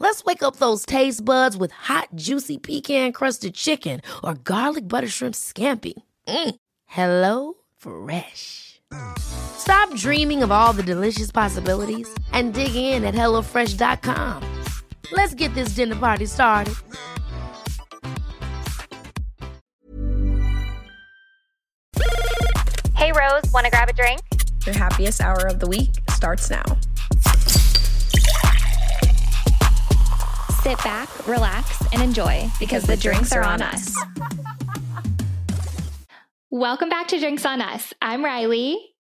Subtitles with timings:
[0.00, 5.08] Let's wake up those taste buds with hot, juicy pecan crusted chicken or garlic butter
[5.08, 5.92] shrimp scampi.
[6.26, 6.54] Mm.
[6.86, 8.80] Hello Fresh.
[9.18, 14.42] Stop dreaming of all the delicious possibilities and dig in at HelloFresh.com.
[15.12, 16.74] Let's get this dinner party started.
[22.96, 24.22] Hey Rose, want to grab a drink?
[24.64, 26.64] Your happiest hour of the week starts now.
[30.62, 33.96] Sit back, relax, and enjoy because the drinks are on us.
[36.50, 37.94] Welcome back to Drinks on Us.
[38.02, 38.76] I'm Ryleigh.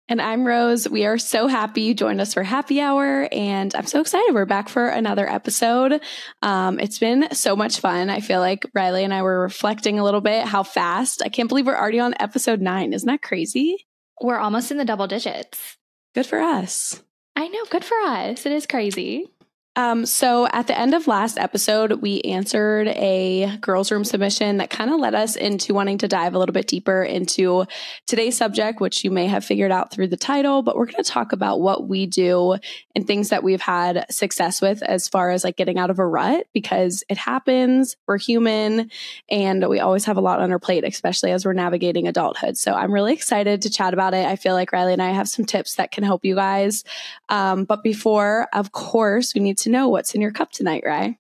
[0.09, 0.89] And I'm Rose.
[0.89, 3.29] We are so happy you joined us for happy hour.
[3.33, 4.33] And I'm so excited.
[4.33, 6.01] We're back for another episode.
[6.43, 8.09] Um, it's been so much fun.
[8.09, 11.23] I feel like Ryleigh and I were reflecting a little bit how fast.
[11.25, 12.93] I can't believe we're already on episode nine.
[12.93, 13.89] Isn't that crazy?
[14.21, 15.77] We're almost in the double digits.
[16.15, 17.03] Good for us.
[17.34, 18.47] I know, good for us.
[18.47, 19.27] It is crazy.
[19.75, 24.69] Um, so at the end of last episode, we answered a girls' room submission that
[24.69, 27.65] kind of led us into wanting to dive a little bit deeper into
[28.06, 30.60] today's subject, which you may have figured out through the title.
[30.60, 32.56] But we're going to talk about what we do
[32.94, 36.06] and things that we've had success with as far as like getting out of a
[36.06, 37.97] rut because it happens.
[38.06, 38.91] We're human
[39.31, 42.59] and we always have a lot on our plate, especially as we're navigating adulthood.
[42.59, 44.27] So I'm really excited to chat about it.
[44.27, 46.84] I feel like Ryleigh and I have some tips that can help you guys.
[47.31, 51.19] Um, but before, of course, we need to know what's in your cup tonight, Ry.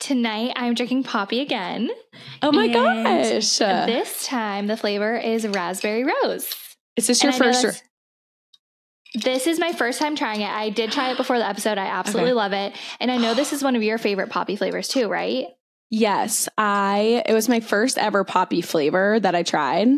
[0.00, 1.90] Tonight I'm drinking Poppi again.
[2.42, 2.72] Oh my And
[3.42, 3.58] gosh.
[3.86, 6.52] This time the flavor is raspberry rose.
[6.96, 7.84] Is this your And first?
[9.14, 10.48] This is my first time trying it.
[10.48, 11.76] I did try it before the episode.
[11.78, 12.36] I absolutely Okay.
[12.36, 12.74] love it.
[12.98, 15.46] And I know this is one of your favorite poppi flavors too, right?
[15.90, 19.88] Yes, I it was my first ever poppi flavor that I tried.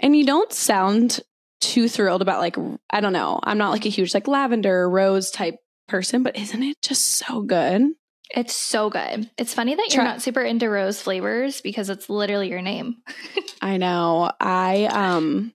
[0.00, 1.20] And you don't sound
[1.60, 2.56] too thrilled about like
[2.90, 3.38] I don't know.
[3.42, 7.42] I'm not like a huge like lavender rose type person, but isn't it just so
[7.42, 7.82] good?
[8.30, 9.30] It's so good.
[9.38, 12.96] It's funny that you're not super into rose flavors because it's literally your name.
[13.62, 14.30] I know.
[14.40, 15.52] I um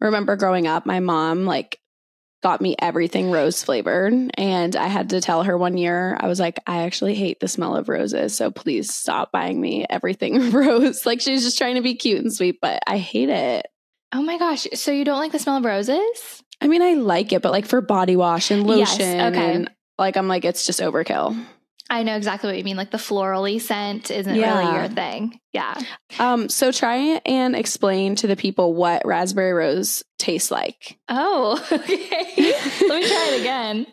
[0.00, 1.80] remember growing up, my mom like
[2.42, 6.38] got me everything rose flavored and I had to tell her one year I was
[6.38, 11.04] like I actually hate the smell of roses so please stop buying me everything rose
[11.06, 13.66] like she's just trying to be cute and sweet but I hate it
[14.12, 14.66] Oh my gosh.
[14.74, 16.42] So you don't like the smell of roses?
[16.60, 19.54] I mean I like it but like for body wash and Yes, lotion okay.
[19.54, 21.36] and like I'm like it's just overkill
[21.88, 22.76] I know exactly what you mean.
[22.76, 24.58] Like the florally scent isn't Yeah.
[24.58, 25.38] really your thing.
[25.52, 25.80] Yeah.
[26.18, 32.52] um so try and explain to the people what raspberry rose tastes like Oh, okay.
[32.88, 33.86] Let me try it again.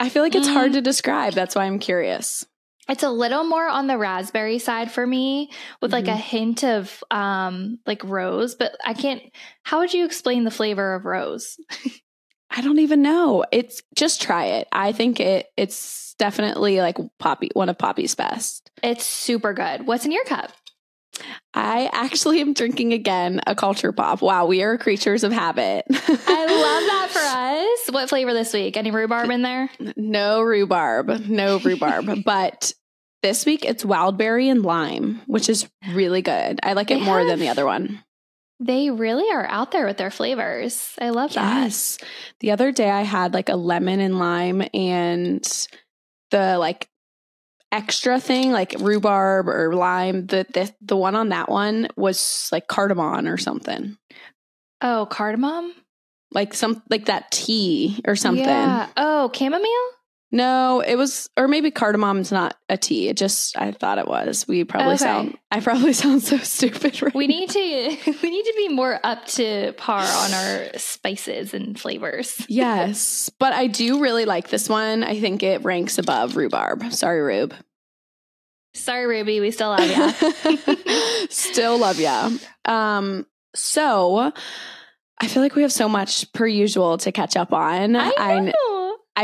[0.00, 0.74] I feel like it's hard Mm.
[0.74, 2.46] to describe that's why I'm curious
[2.88, 5.50] It's a little more on the raspberry side for me
[5.82, 6.16] with like a Mhm.
[6.20, 9.20] hint of um like rose, but I can't
[9.64, 11.56] how would you explain the flavor of rose?
[12.56, 13.44] I don't even know.
[13.50, 14.68] It's just try it.
[14.72, 18.70] I think it it's definitely like Poppi, one of Poppi's best.
[18.82, 19.86] It's super good.
[19.86, 20.52] What's in your cup?
[21.52, 24.20] I actually am drinking again a culture pop.
[24.20, 25.84] Wow, we are creatures of habit.
[25.88, 27.08] I love that
[27.86, 27.94] for us.
[27.94, 28.76] What flavor this week?
[28.76, 29.70] Any rhubarb in there?
[29.96, 32.72] no rhubarb, no rhubarb, but
[33.22, 36.58] this week it's wildberry and lime, which is really good.
[36.62, 38.02] I like it They more have- than the other one.
[38.60, 40.94] They really are out there with their flavors.
[41.00, 41.64] I love that.
[41.64, 41.98] Yes.
[42.40, 45.66] The other day I had like a lemon and lime and
[46.30, 46.88] the like
[47.72, 52.68] extra thing like rhubarb or lime the the, the one on that one was like
[52.68, 53.96] cardamom or something.
[54.80, 55.74] Oh, cardamom?
[56.30, 58.44] Like some like that tea or something.
[58.44, 58.88] Yeah.
[58.96, 59.93] Oh, chamomile?
[60.34, 63.08] No, it was, or maybe cardamom's not a tea.
[63.08, 64.48] It just, I thought it was.
[64.48, 65.04] We probably Okay.
[65.04, 67.00] sound, I probably sound so stupid.
[67.00, 67.58] Right We need to
[68.22, 72.44] we need to be more up to par on our spices and flavors.
[72.48, 75.04] Yes, but I do really like this one.
[75.04, 76.92] I think it ranks above rhubarb.
[76.92, 77.54] Sorry, rube.
[78.74, 80.66] Sorry, Ruby, we still love you.
[81.30, 82.28] Still love ya.
[82.64, 84.32] Um, so
[85.20, 87.94] I feel like we have so much per usual to catch up on.
[87.94, 88.12] I know.
[88.18, 88.52] I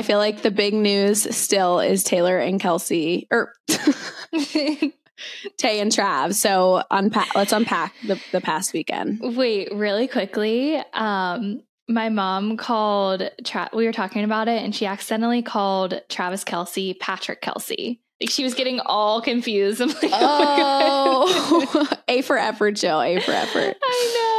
[0.02, 3.52] feel like the big news still is Taylor and Kelce, or
[5.56, 6.34] Tay and Trav.
[6.34, 7.34] So unpack.
[7.34, 9.20] Let's unpack the the past weekend.
[9.36, 10.82] Wait, really quickly.
[10.92, 13.28] Um, my mom called.
[13.44, 17.98] Tra- we were talking about it, and she accidentally called Travis Kelce Patrick Kelce.
[18.20, 19.80] Like she was getting all confused.
[19.80, 21.66] I'm like, oh.
[21.72, 23.00] Oh, A for effort, Jill.
[23.00, 23.76] A for effort.
[23.82, 24.29] I know.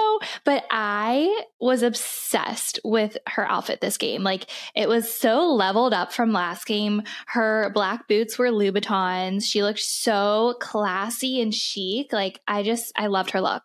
[0.43, 4.23] But I was obsessed with her outfit this game.
[4.23, 7.03] Like it was so leveled up from last game.
[7.27, 9.43] Her black boots were Louboutins.
[9.43, 12.11] She looked so classy and chic.
[12.11, 13.63] Like I just, I loved her look.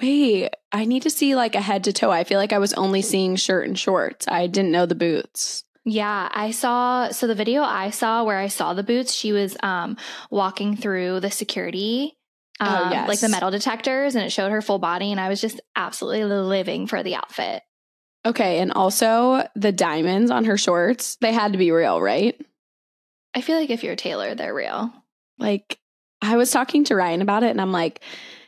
[0.00, 2.10] Wait, I need to see like a head to toe.
[2.10, 4.26] I feel like I was only seeing shirt and shorts.
[4.28, 5.64] I didn't know the boots.
[5.84, 9.56] Yeah, I saw so the video I saw where I saw the boots, she was
[9.62, 9.96] um
[10.30, 12.16] walking through the security
[12.60, 13.08] Oh, um yes.
[13.08, 16.24] like the metal detectors and it showed her full body and I was just absolutely
[16.24, 17.62] living for the outfit.
[18.26, 22.40] Okay, and also the diamonds on her shorts, they had to be real, right?
[23.34, 24.92] I feel like if you're Taylor, they're real.
[25.38, 25.78] Like
[26.22, 28.00] I was talking to Ryan about it and I'm like,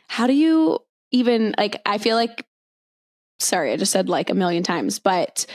[0.07, 0.79] how do you
[1.11, 2.45] even like I feel like
[3.39, 5.45] sorry, I just said like a million times, but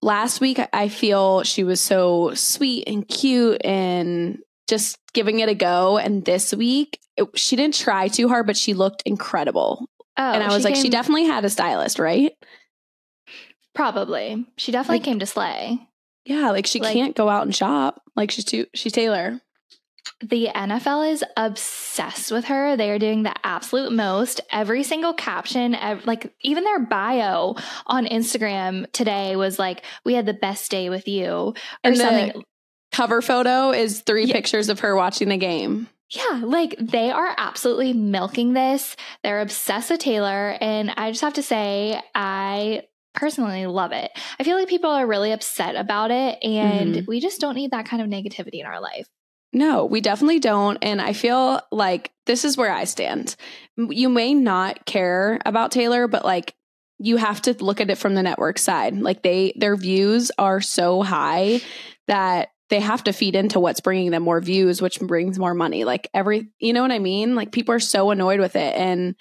[0.00, 4.38] last week I feel she was so sweet and cute and
[4.68, 8.56] just giving it a go and this week it, she didn't try too hard but
[8.56, 9.86] she looked incredible.
[10.16, 12.32] Oh, and I was like she definitely had a stylist, right?
[13.74, 14.46] probably.
[14.56, 15.78] She definitely Like- came to slay.
[16.24, 18.00] Yeah, like she Like- can't go out and shop.
[18.16, 19.40] Like she's too she's Taylor.
[20.20, 22.76] The NFL is obsessed with her.
[22.76, 24.40] They are doing the absolute most.
[24.52, 27.56] Every single caption, ev- like even their bio
[27.86, 31.98] on Instagram today was like, "We had the best day with you," or And the-
[32.00, 32.44] something.
[32.94, 34.34] Cover photo is three Yeah.
[34.34, 35.88] pictures of her watching the game.
[36.10, 38.94] Yeah, like they are absolutely milking this.
[39.24, 40.56] They're obsessed with Taylor.
[40.60, 42.82] And I just have to say, I
[43.14, 44.12] personally love it.
[44.38, 46.38] I feel like people are really upset about it.
[46.44, 47.06] And Mhm.
[47.08, 49.08] we just don't need that kind of negativity in our life.
[49.52, 50.78] No, we definitely don't.
[50.82, 53.34] And I feel like this is where I stand.
[53.76, 56.54] You may not care about Taylor, but like
[57.00, 58.96] you have to look at it from the network side.
[59.00, 61.60] Like they their views are so high
[62.06, 65.84] that they have to feed into what's bringing them more views, which brings more money.
[65.84, 67.36] Like every, you know what I mean?
[67.36, 68.74] Like people are so annoyed with it.
[68.74, 69.14] And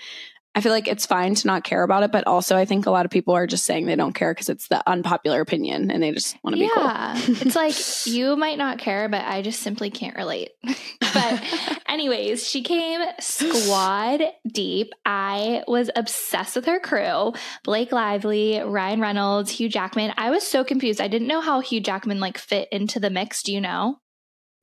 [0.55, 2.91] I feel like it's fine to not care about it, but also I think a
[2.91, 6.03] lot of people are just saying they don't care because it's the unpopular opinion and
[6.03, 6.83] they just want to be cool.
[6.83, 7.15] yeah.
[7.17, 10.51] it's like you might not care, but I just simply can't relate.
[11.13, 11.43] but
[11.87, 14.93] anyways, she came squad deep.
[15.05, 17.33] I was obsessed with her crew.
[17.63, 20.13] Blake Lively, Ryan Reynolds, Hugh Jackman.
[20.17, 21.01] I was so confused.
[21.01, 23.41] I didn't know how Hugh Jackman like fit into the mix.
[23.41, 23.97] Do you know?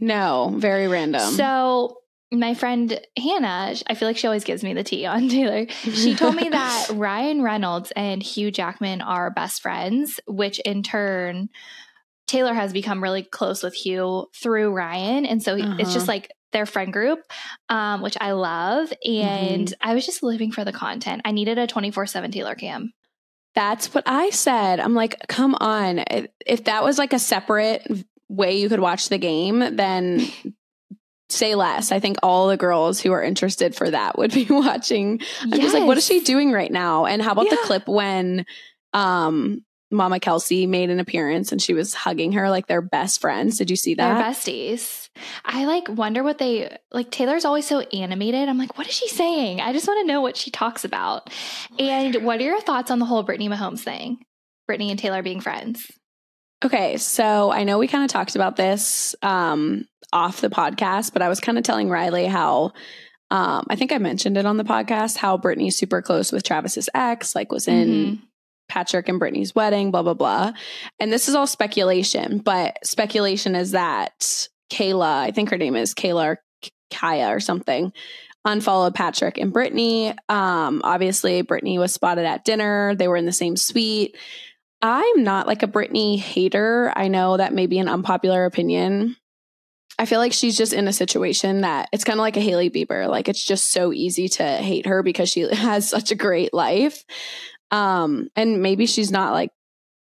[0.00, 1.32] no, very random.
[1.32, 1.98] So
[2.32, 5.66] my friend Hannah, I feel like she always gives me the tea on Taylor.
[5.68, 11.48] She told me that Ryan Reynolds and Hugh Jackman are best friends, which in turn,
[12.28, 15.26] Taylor has become really close with Hugh through Ryan.
[15.26, 15.74] And so Uh-huh.
[15.80, 17.20] it's just like their friend group,
[17.68, 18.92] um, which I love.
[19.04, 21.22] And I was just living for the content.
[21.24, 22.92] I needed a 24 7 Taylor cam.
[23.56, 24.78] That's what I said.
[24.78, 26.04] I'm like, come on.
[26.46, 27.84] If that was like a separate
[28.28, 30.20] way you could watch the game, then
[31.32, 31.92] say less.
[31.92, 35.20] I think all the girls who are interested for that would be watching.
[35.42, 37.06] I'm just like, what is she doing right now?
[37.06, 38.46] And how about the clip when
[38.92, 43.58] um Mama Kelce made an appearance and she was hugging her like they're best friends?
[43.58, 44.36] Did you see They're that?
[44.36, 45.08] besties.
[45.44, 47.10] I like wonder what they like.
[47.10, 48.48] Taylor's always so animated.
[48.48, 49.60] I'm like, what is she saying?
[49.60, 51.28] I just want to know what she talks about.
[51.78, 54.18] And what are your thoughts on the whole Brittany Mahomes thing?
[54.68, 55.90] Brittany and Taylor being friends.
[56.64, 61.22] Okay, so I know we kind of talked about this um, off the podcast, but
[61.22, 62.72] I was kind of telling Ryleigh how
[63.32, 66.88] um, I think I mentioned it on the podcast how Brittany's super close with Travis's
[66.94, 68.18] ex, like was in Mhm.
[68.68, 70.52] Patrick and Brittany's wedding, blah blah blah.
[70.98, 75.94] And this is all speculation, but speculation is that Kayla, I think her name is
[75.94, 76.42] Kayla or
[76.92, 77.92] Kaya or something,
[78.44, 80.12] unfollowed Patrick and Brittany.
[80.28, 82.94] Um, obviously, Brittany was spotted at dinner.
[82.96, 84.16] They were in the same suite.
[84.82, 86.92] I'm not like a Brittany hater.
[86.96, 89.14] I know that may be an unpopular opinion.
[90.00, 92.70] I feel like she's just in a situation that it's kind of like a Hailey
[92.70, 93.06] Bieber.
[93.06, 97.04] Like it's just so easy to hate her because she has such a great life.
[97.70, 99.50] Um, and maybe she's not like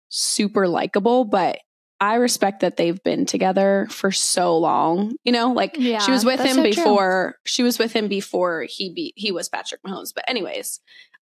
[0.10, 1.58] super likable, but
[2.00, 5.16] I respect that they've been together for so long.
[5.24, 6.70] You know, like Yeah, she was with him so true.
[6.70, 10.14] before she was with him before he be he was Patrick Mahomes.
[10.14, 10.80] But anyways,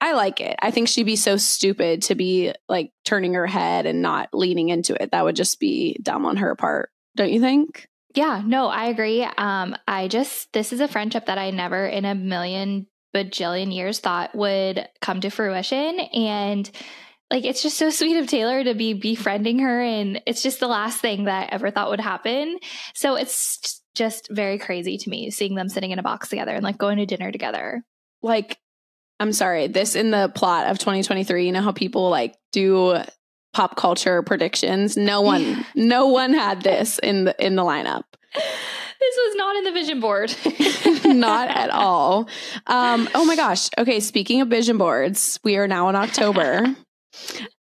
[0.00, 0.56] I like it.
[0.60, 4.70] I think she'd be so stupid to be like turning her head and not leaning
[4.70, 5.12] into it.
[5.12, 6.90] That would just be dumb on her part.
[7.14, 7.86] Don't you think?
[8.16, 9.22] Yeah, no, I agree.
[9.22, 14.00] Um, I just this is a friendship that I never in a million bajillion years
[14.00, 16.00] thought would come to fruition.
[16.00, 16.68] And
[17.30, 20.66] like it's just so sweet of Taylor to be befriending her and it's just the
[20.66, 22.58] last thing that I ever thought would happen.
[22.94, 26.64] So it's just very crazy to me seeing them sitting in a box together and
[26.64, 27.82] like going to dinner together.
[28.22, 28.58] Like,
[29.20, 32.96] I'm sorry, this in the plot of 2023, you know how people like do
[33.56, 34.96] pop culture predictions?
[34.98, 35.62] No one, Yeah.
[35.74, 38.02] no one had this in the in the lineup.
[38.34, 40.34] This was not in the vision board.
[41.16, 42.28] Not at all.
[42.66, 43.68] Um, oh my gosh.
[43.78, 46.74] Okay, speaking of vision boards, we are now in October.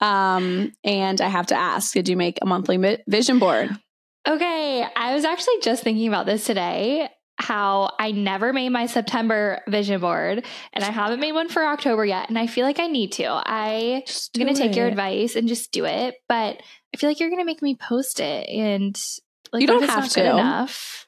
[0.01, 3.69] Um, and I have to ask, did you make a monthly vision board?
[4.27, 7.09] Okay, I was actually just thinking about this today.
[7.37, 12.05] How I never made my September vision board and I haven't made one for October
[12.05, 12.29] yet.
[12.29, 13.25] And I feel like I need to.
[13.25, 14.03] I,
[14.35, 16.15] I'm going to take your advice and just do it.
[16.29, 16.61] But
[16.93, 18.47] I feel like you're going to make me post it.
[18.49, 18.97] And
[19.51, 20.21] like, You don't have to.
[20.31, 21.07] enough.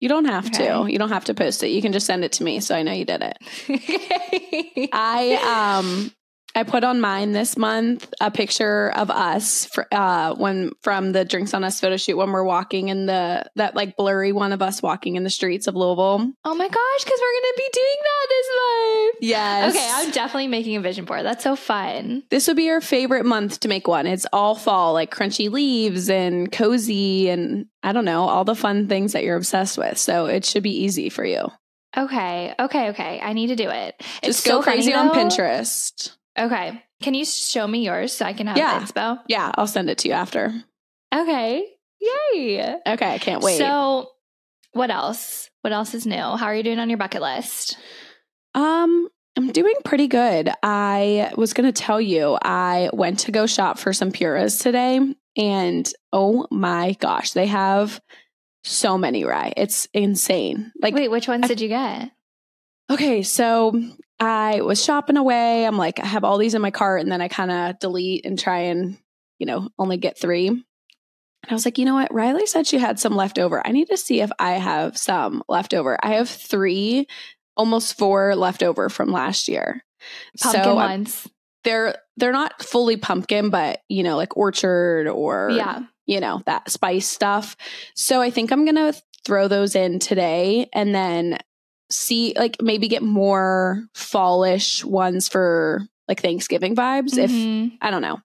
[0.00, 0.86] You don't have to.
[0.88, 1.68] You don't have to post it.
[1.68, 4.90] You can just send it to me so I know you did it.
[4.92, 6.12] I um
[6.58, 11.24] I put on mine this month a picture of us for, uh, when from the
[11.24, 14.60] Drinks on Us photo shoot when we're walking in the that like blurry one of
[14.60, 16.32] us walking in the streets of Louisville.
[16.44, 19.14] oh my gosh, because we're going to be doing that this month.
[19.20, 19.76] Yes.
[19.76, 21.24] Okay, I'm definitely making a vision board.
[21.24, 22.24] That's so fun.
[22.30, 24.08] this would be your favorite month to make one.
[24.08, 28.88] It's all fall, like crunchy leaves and cozy and I don't know, all the fun
[28.88, 29.96] things that you're obsessed with.
[29.96, 31.52] So it should be easy for you.
[31.96, 33.20] Okay, okay, okay.
[33.22, 33.94] I need to do it.
[34.00, 35.14] Just It's go so funny, crazy on though.
[35.14, 36.16] Pinterest.
[36.38, 36.82] Okay.
[37.02, 38.80] Can you show me yours so I can have Yeah.
[38.80, 39.20] inspo?
[39.28, 40.52] Yeah, I'll send it to you after.
[41.14, 41.64] Okay.
[42.00, 42.76] Yay.
[42.86, 43.58] Okay, I can't wait.
[43.58, 44.10] So,
[44.72, 45.50] what else?
[45.62, 46.16] What else is new?
[46.16, 47.76] How are you doing on your bucket list?
[48.54, 50.50] Um, I'm doing pretty good.
[50.62, 55.00] I was going to tell you, I went to go shop for some Puras today,
[55.36, 58.00] and oh my gosh, they have
[58.64, 59.52] so many rye.
[59.56, 60.72] It's insane.
[60.80, 62.10] Like, Wait, which ones I- did you get?
[62.90, 63.80] Okay, so
[64.18, 65.64] I was shopping away.
[65.66, 68.24] I'm like, I have all these in my cart, and then I kind of delete
[68.24, 68.96] and try and,
[69.38, 70.48] you know, only get three.
[70.48, 70.64] And
[71.50, 72.10] I was like, you know what?
[72.12, 73.64] Ryleigh said she had some left over.
[73.66, 75.98] I need to see if I have some left over.
[76.02, 77.06] I have three,
[77.56, 79.84] almost four left over from last year.
[80.40, 81.28] Pumpkin So, I'm- ones.
[81.64, 85.82] they're they're not fully pumpkin, but you know, like orchard or Yeah.
[86.06, 87.56] you know, that spice stuff.
[87.94, 91.38] So I think I'm gonna throw those in today and then
[91.90, 97.72] see like maybe get more fallish ones for like Thanksgiving vibes if Mhm.
[97.80, 98.18] I don't know.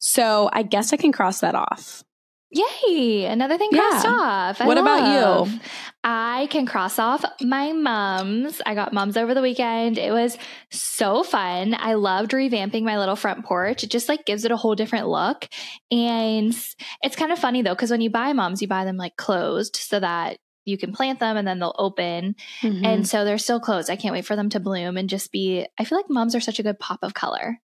[0.00, 2.02] So I guess I can cross that off.
[2.50, 3.24] Yay!
[3.24, 3.80] Another thing Yeah.
[3.80, 4.60] crossed off.
[4.60, 5.58] I What about you?
[6.04, 8.62] I can cross off my mums.
[8.64, 9.98] I got mums over the weekend.
[9.98, 10.38] It was
[10.70, 11.74] so fun.
[11.76, 13.82] I loved revamping my little front porch.
[13.82, 15.48] It just like gives it a whole different look.
[15.90, 16.54] And
[17.02, 19.74] it's kind of funny though, because when you buy mums, you buy them like closed
[19.74, 22.36] so that you can plant them and then they'll open.
[22.62, 22.84] Mm-hmm.
[22.84, 23.90] And so they're still closed.
[23.90, 25.66] I can't wait for them to bloom and just be.
[25.78, 27.60] I feel like mums are such a good pop of color.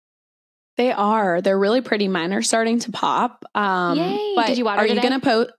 [0.76, 1.40] They are.
[1.40, 2.06] They're really pretty.
[2.06, 3.44] Mine are starting to pop.
[3.54, 4.32] Um, Yay.
[4.36, 5.50] But Did you water Are you going to post?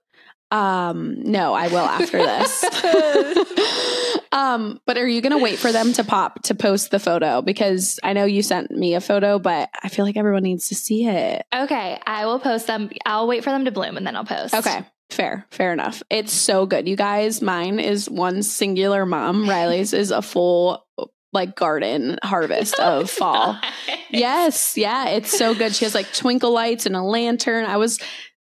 [0.50, 2.64] Um, no, I will after this.
[4.32, 7.42] um, but are you going to wait for them to pop to post the photo?
[7.42, 10.74] Because I know you sent me a photo, but I feel like everyone needs to
[10.74, 11.44] see it.
[11.54, 12.90] Okay, I will post them.
[13.06, 14.54] I'll wait for them to bloom and then I'll post.
[14.54, 14.84] Okay.
[15.10, 16.02] Fair, fair enough.
[16.08, 16.88] It's so good.
[16.88, 19.44] You guys, mine is one singular mom.
[19.48, 20.86] Ryleigh's is a full
[21.32, 23.58] like garden harvest of fall.
[24.10, 25.74] Yes, yeah, it's so good.
[25.74, 27.64] She has like twinkle lights and a lantern.
[27.64, 27.98] I was,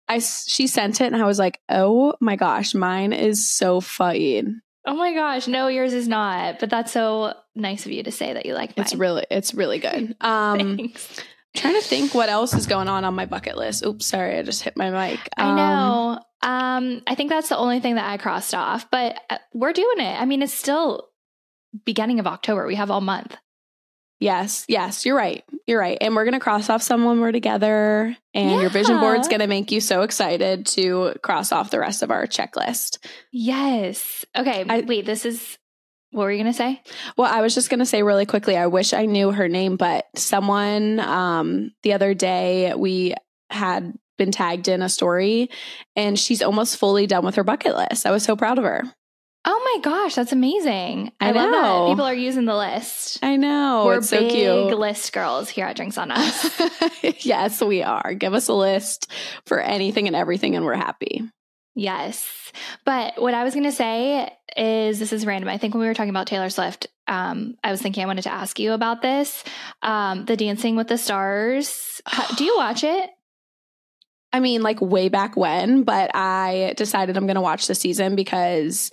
[0.08, 4.62] I she sent it and I was like, oh my gosh, mine is so fun.
[4.88, 6.60] Oh my gosh, no, yours is not.
[6.60, 8.84] But that's so nice of you to say that you like mine.
[8.84, 10.16] It's really, it's really good.
[10.20, 11.20] Um, Thanks.
[11.56, 13.84] Trying to think what else is going on on my bucket list.
[13.84, 15.20] Oops, sorry, I just hit my mic.
[15.36, 16.18] I Um, know.
[16.42, 19.98] Um, I think that's the only thing that I crossed off, but uh, we're doing
[20.00, 20.20] it.
[20.20, 21.08] I mean, it's still
[21.84, 22.66] beginning of October.
[22.66, 23.36] We have all month.
[24.18, 25.44] Yes, yes, you're right.
[25.66, 25.98] You're right.
[26.00, 28.16] And we're gonna cross off some when we're together.
[28.32, 32.10] And your vision board's gonna make you so excited to cross off the rest of
[32.10, 32.98] our checklist.
[33.30, 34.24] Yes.
[34.34, 34.64] Okay.
[34.66, 35.58] I- wait, this is
[36.12, 36.82] what were you going to say?
[37.16, 39.76] Well, I was just going to say really quickly, I wish I knew her name,
[39.76, 43.14] but someone um, the other day we
[43.50, 45.50] had been tagged in a story
[45.94, 48.06] and she's almost fully done with her bucket list.
[48.06, 48.82] I was so proud of her.
[49.48, 51.12] Oh my gosh, that's amazing.
[51.20, 51.86] I I, love that know.
[51.88, 53.20] people are using the list.
[53.22, 53.84] I know.
[53.86, 54.76] We're it's so big cute.
[54.76, 56.60] list girls here at Drinks on Us.
[57.24, 58.14] yes, we are.
[58.14, 59.08] Give us a list
[59.46, 61.22] for anything and everything, and we're happy.
[61.76, 62.26] Yes.
[62.86, 65.50] But what I was going to say is this is random.
[65.50, 68.22] I think when we were talking about Taylor Swift, um, I was thinking I wanted
[68.22, 69.44] to ask you about this.
[69.82, 72.00] Um, the Dancing with the Stars.
[72.06, 73.10] How- do you watch it?
[74.32, 78.16] I mean, like way back when, but I decided I'm going to watch the season
[78.16, 78.90] because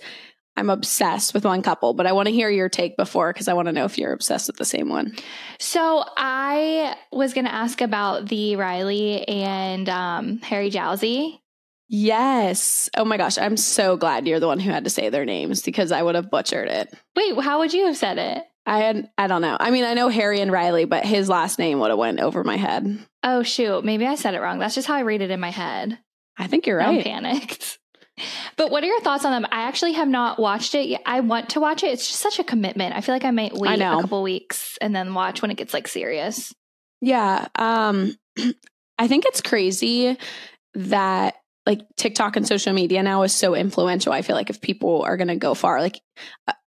[0.56, 1.94] I'm obsessed with one couple.
[1.94, 4.12] But I want to hear your take before because I want to know if you're
[4.12, 5.16] obsessed with the same one.
[5.58, 11.40] So I was going to ask about the Rylee and um, Harry Jowsey.
[11.88, 12.88] Yes.
[12.96, 13.38] Oh my gosh.
[13.38, 16.14] I'm so glad you're the one who had to say their names because I would
[16.14, 16.92] have butchered it.
[17.14, 18.42] Wait, how would you have said it?
[18.66, 19.56] I had, I don't know.
[19.60, 22.42] I mean, I know Harry and Rylee, but his last name would have went over
[22.42, 22.98] my head.
[23.22, 24.58] Oh shoot, maybe I said it wrong.
[24.58, 25.98] That's just how I read it in my head.
[26.38, 26.98] I think you're right.
[26.98, 27.78] I'm panicked.
[28.56, 29.50] But what are your thoughts on them?
[29.50, 31.02] I actually have not watched it yet.
[31.04, 31.88] I want to watch it.
[31.88, 32.94] It's just such a commitment.
[32.94, 33.98] I feel like I might wait know.
[33.98, 36.54] a couple weeks and then watch when it gets like serious.
[37.00, 37.48] Yeah.
[37.56, 38.16] Um
[38.98, 40.16] I think it's crazy
[40.74, 41.34] that
[41.66, 44.12] like TikTok and social media now is so influential.
[44.12, 46.00] I feel like if people are going to go far, like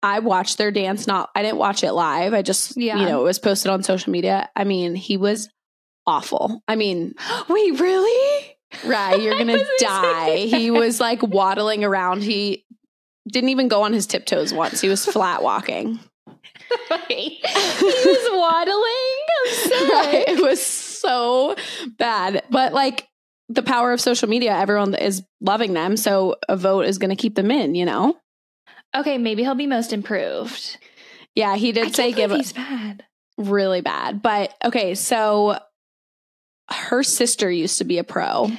[0.03, 2.35] I- watched their dance not I didn't watch it live.
[2.35, 2.99] I just Yeah.
[2.99, 4.51] you know, it was posted on social media.
[4.57, 5.49] I mean, he was
[6.07, 6.63] awful.
[6.69, 7.15] I mean,
[7.49, 8.57] Wait, really?
[8.85, 10.37] right, you're going to die.
[10.47, 12.23] He was like waddling around.
[12.23, 12.65] He
[13.31, 14.81] didn't even go on his tiptoes once.
[14.81, 16.01] He was flat walking.
[17.09, 19.91] He was waddling.
[19.91, 20.25] Right?
[20.29, 21.55] It was so
[21.99, 22.43] bad.
[22.51, 23.09] But like
[23.55, 25.97] the power of social media, everyone is loving them.
[25.97, 28.17] So a vote is going to keep them in, you know?
[28.95, 30.79] Okay, maybe he'll be most improved.
[31.35, 33.05] Yeah, he did can't say give he's bad.
[33.39, 34.21] really bad.
[34.23, 35.59] But okay, so
[36.71, 38.51] her sister used to be a pro.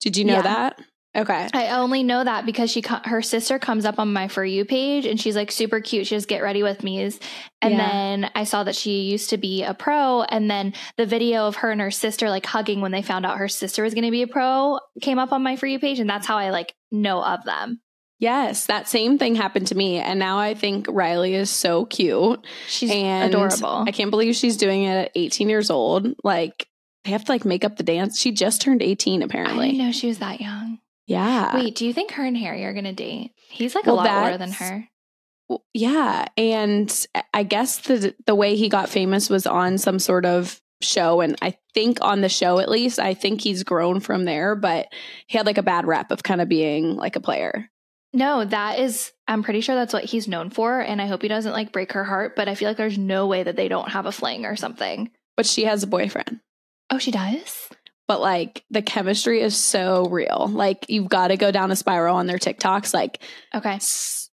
[0.00, 0.42] Did you know Yeah.
[0.42, 0.80] that?
[1.18, 1.48] Okay.
[1.52, 5.04] I only know that because she her sister comes up on my for you page
[5.04, 6.06] and she's like super cute.
[6.06, 7.18] She just get ready with me's,
[7.60, 7.88] and Yeah.
[7.88, 11.56] then I saw that she used to be a pro, and then the video of
[11.56, 14.10] her and her sister like hugging when they found out her sister was going to
[14.10, 16.74] be a pro came up on my for you page, and that's how I like
[16.90, 17.80] know of them.
[18.20, 19.98] Yes, that same thing happened to me.
[19.98, 22.44] And now I think Rylee is so cute.
[22.66, 23.84] She's and adorable.
[23.86, 26.14] I can't believe she's doing it at 18 years old.
[26.24, 26.66] Like,
[27.04, 28.18] they have to like make up the dance.
[28.20, 29.66] She just turned 18, apparently.
[29.68, 30.80] I didn't know she was that young.
[31.08, 31.54] Yeah.
[31.54, 33.32] Wait, do you think her and Harry are going to date?
[33.48, 34.88] He's like Well, a lot older than her.
[35.48, 40.26] Well, yeah, and I guess the the way he got famous was on some sort
[40.26, 44.26] of show, and I think on the show at least, I think he's grown from
[44.26, 44.54] there.
[44.54, 44.88] But
[45.26, 47.70] he had like a bad rep of kind of being like a player.
[48.12, 50.80] No, that is, I'm pretty sure that's what he's known for.
[50.80, 53.26] And I hope he doesn't like break her heart, but I feel like there's no
[53.26, 55.10] way that they don't have a fling or something.
[55.36, 56.40] But she has a boyfriend.
[56.90, 57.68] Oh, she does?
[58.08, 60.48] But like the chemistry is so real.
[60.50, 62.92] Like you've got to go down a spiral on their TikToks.
[62.94, 63.22] Like
[63.54, 63.78] Okay.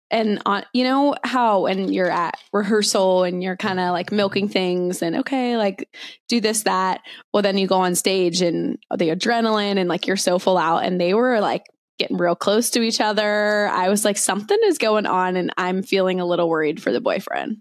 [0.09, 4.47] and on you know how when you're at rehearsal and you're kind of like milking
[4.47, 5.89] things and okay like
[6.29, 7.01] do this that
[7.33, 10.83] well then you go on stage and the adrenaline and like you're so full out
[10.85, 11.63] and they were like
[11.97, 15.81] getting real close to each other i was like something is going on and i'm
[15.83, 17.57] feeling a little worried for the boyfriend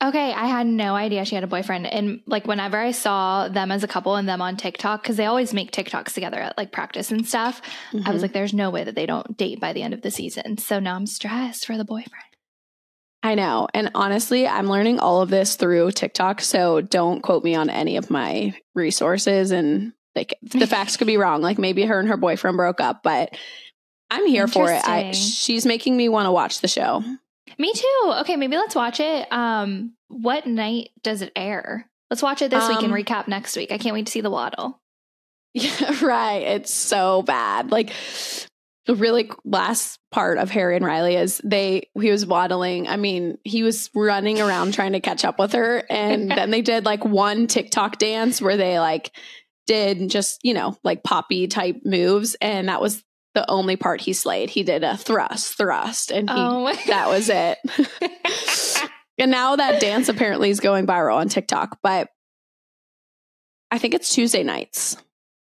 [0.00, 0.32] Okay.
[0.32, 1.84] I had no idea she had a boyfriend.
[1.88, 5.26] And like whenever I saw them as a couple and them on TikTok, because they
[5.26, 7.60] always make TikToks together at like practice and stuff,
[7.92, 8.22] I was Mhm.
[8.22, 10.56] like, there's no way that they don't date by the end of the season.
[10.58, 12.22] So now I'm stressed for the boyfriend.
[13.24, 17.56] i know and honestly i'm learning all of this through tiktok so don't quote me
[17.56, 21.98] on any of my resources and like the facts could be wrong like maybe her
[21.98, 23.30] and her boyfriend broke up but
[24.10, 27.02] i'm here for it I, she's making me want to watch the show
[27.58, 28.12] Me too.
[28.20, 28.36] Okay.
[28.36, 29.26] Maybe let's watch it.
[29.32, 31.88] Um, what night does it air?
[32.10, 33.72] Let's watch it this week and Um, recap next week.
[33.72, 34.80] I can't wait to see the waddle.
[35.54, 36.42] Yeah, right.
[36.42, 37.70] It's so bad.
[37.72, 37.92] Like
[38.86, 42.86] the really last part of Harry and Rylee is they he was waddling.
[42.86, 45.82] I mean, he was running around trying to catch up with her.
[45.90, 49.10] And then they did like one TikTok dance where they like
[49.66, 52.36] did just, you know, like poppy type moves.
[52.40, 53.02] And that was
[53.38, 54.50] the only part he slayed.
[54.50, 57.58] He did a thrust, thrust, and he Oh that was it.
[59.18, 62.08] and now that dance apparently is going viral on TikTok, but
[63.70, 64.96] I think it's Tuesday nights.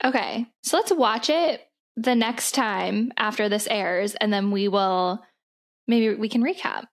[0.04, 0.46] Okay.
[0.64, 1.62] So let's watch it
[1.96, 5.24] the next time after this airs, and then we will
[5.88, 6.84] maybe we can recap.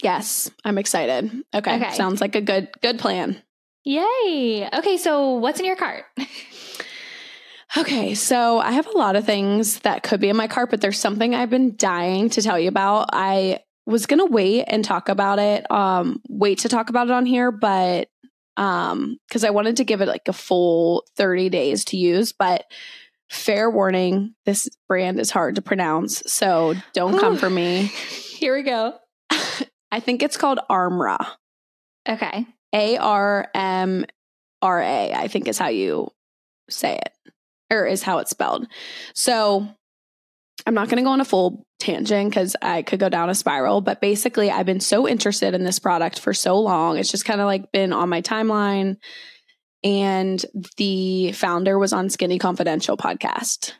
[0.00, 1.42] Yes, I'm excited.
[1.54, 1.92] Okay, Okay.
[1.94, 3.42] sounds like a good good plan.
[3.84, 4.68] Yay.
[4.72, 4.96] Okay.
[4.96, 6.04] So what's in your cart?
[7.76, 10.80] Okay, so I have a lot of things that could be in my cart, but
[10.80, 13.10] there's something I've been dying to tell you about.
[13.12, 17.26] I was gonna wait and talk about it, um, wait to talk about it on
[17.26, 18.08] here, but
[18.56, 22.64] um, because I wanted to give it like a full 30 days to use, but
[23.28, 27.82] fair warning, this brand is hard to pronounce, so don't come for me.
[28.36, 28.94] Here we go.
[29.92, 31.24] I think it's called Armra.
[32.08, 32.46] Okay.
[32.72, 34.04] A R M
[34.62, 36.10] R A, I think is how you
[36.68, 37.32] say it,
[37.70, 38.66] or is how it's spelled.
[39.14, 39.66] So
[40.66, 43.34] I'm not going to go on a full tangent because I could go down a
[43.34, 46.96] spiral, but basically, I've been so interested in this product for so long.
[46.98, 48.96] It's just kind of like been on my timeline.
[49.84, 50.44] And
[50.78, 53.72] the founder was on Skinny Confidential podcast.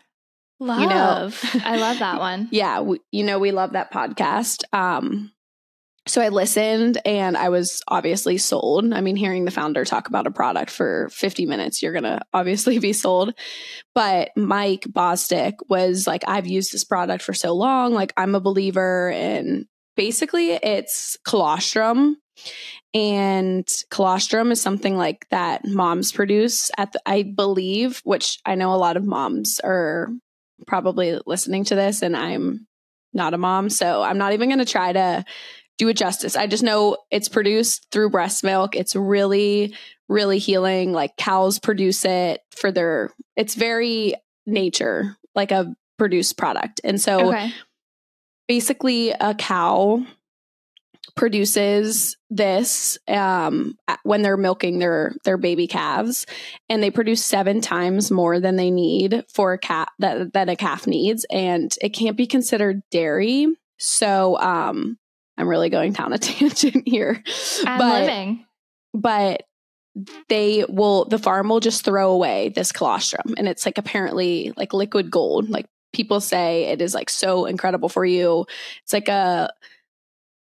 [0.61, 0.81] Love.
[0.81, 1.31] You know-
[1.65, 2.49] I love that one.
[2.53, 4.63] Yeah, we, you know, we love that podcast.
[4.73, 5.33] Um,
[6.07, 8.93] so I listened and I was obviously sold.
[8.93, 12.21] I mean, hearing the founder talk about a product for 50 minutes, you're going to
[12.33, 13.35] obviously be sold.
[13.95, 17.93] But Mike Bosstick was like, I've used this product for so long.
[17.93, 19.67] Like, I'm a believer in
[19.97, 22.19] basically it's colostrum.
[22.95, 28.73] And colostrum is something like that moms produce at the, I believe, which I know
[28.73, 30.09] a lot of moms are
[30.67, 32.67] probably listening to this and I'm
[33.13, 33.71] not a mom.
[33.71, 35.25] So I'm not even going to try to
[35.79, 36.37] do it justice.
[36.37, 38.75] I just know it's produced through breast milk.
[38.75, 39.75] It's really,
[40.09, 40.93] really healing.
[40.93, 44.15] Like cows produce it for their, it's very
[44.47, 46.81] nature, like a produced product.
[46.85, 47.53] And so Okay.
[48.49, 50.05] basically a cow
[51.15, 56.27] produces this um, when they're milking their their baby calves
[56.69, 60.57] and they produce seven times more than they need for a cat that, that a
[60.57, 63.47] calf needs and it can't be considered dairy
[63.79, 64.99] so um
[65.39, 67.23] i'm really going down a tangent here.
[67.67, 68.45] I'm but living.
[68.95, 69.43] but
[70.29, 74.73] they will the farm will just throw away this colostrum and it's like apparently like
[74.75, 75.49] liquid gold.
[75.49, 78.45] Like people say it is like so incredible for you.
[78.85, 79.51] It's like a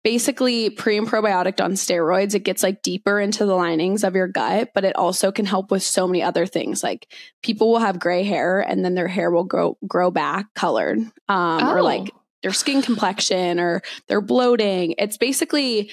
[0.03, 2.33] basically pre and probiotic on steroids.
[2.33, 5.69] It gets like deeper into the linings of your gut but it also can help
[5.69, 6.81] with so many other things.
[6.81, 7.07] Like
[7.43, 10.97] people will have gray hair and then their hair will grow grow back colored
[11.29, 11.83] um or Oh.
[11.83, 12.11] like
[12.43, 15.89] their skin complexion or they're bloating it's basically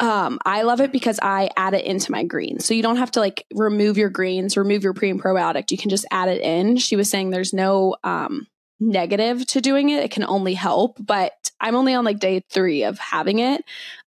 [0.00, 2.64] um, I love it because I add it into my greens.
[2.64, 5.70] So you don't have to like remove your greens, remove your pre and probiotic.
[5.70, 6.78] You can just add it in.
[6.78, 8.46] She was saying there's no um,
[8.80, 10.02] negative to doing it.
[10.02, 13.62] It can only help, but I'm only on like day three of having it.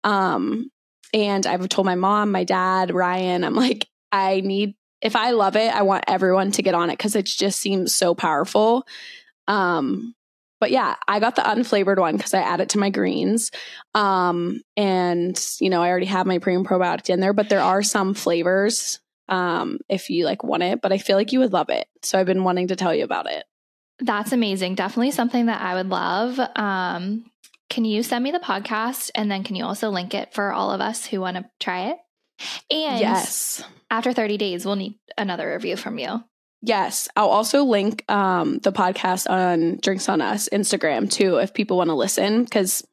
[0.04, 0.70] Um,
[1.12, 5.56] and I've told my mom, my dad, Ryan, I'm like, I need, if I love
[5.56, 8.86] it, I want everyone to get on it because it just seems so powerful.
[9.48, 10.13] Um,
[10.60, 13.52] but yeah, I got the unflavored one because I add it to my greens.
[13.93, 17.62] Um, and you know, I already have my pre and probiotic in there, but there
[17.62, 21.54] are some flavors um if you like want it, but I feel like you would
[21.54, 21.88] love it.
[22.02, 23.43] So I've been wanting to tell you about it.
[24.00, 24.76] That's amazing.
[24.76, 26.39] Definitely something that I would love.
[26.56, 27.26] Um,
[27.69, 30.72] can you send me the podcast and then can you also link it for all
[30.72, 31.98] of us who want to try it?
[32.72, 33.63] And yes.
[33.91, 36.24] after 30 days, we'll need another review from you.
[36.62, 37.08] Yes.
[37.15, 41.89] I'll also link um the podcast on Drinks on Us Instagram too if people want
[41.89, 42.86] to listen because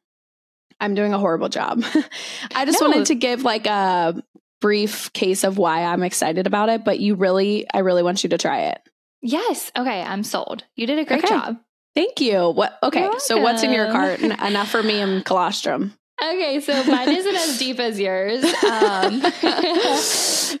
[0.79, 1.83] I'm doing a horrible job.
[2.55, 2.87] I just No.
[2.87, 4.21] wanted to give like a
[4.61, 8.29] brief case of why I'm excited about it, but you really I really want you
[8.29, 8.81] to try it.
[9.21, 9.71] Yes.
[9.75, 10.01] Okay.
[10.01, 10.63] I'm sold.
[10.75, 11.33] You did a great Okay.
[11.33, 11.57] job.
[11.95, 12.51] Thank you.
[12.51, 14.19] What okay, so what's in your cart?
[14.19, 15.96] Enough for me and colostrum.
[16.21, 18.43] Okay, so mine isn't as deep as yours.
[18.43, 19.21] Um,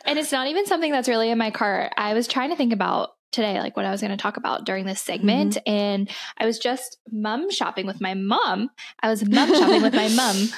[0.05, 1.93] and it's not even something that's really in my cart.
[1.97, 4.65] I was trying to think about today, like what I was going to talk about
[4.65, 5.57] during this segment.
[5.65, 8.69] And I was just mum shopping with my mom.
[9.01, 10.49] I was mum shopping with my mum.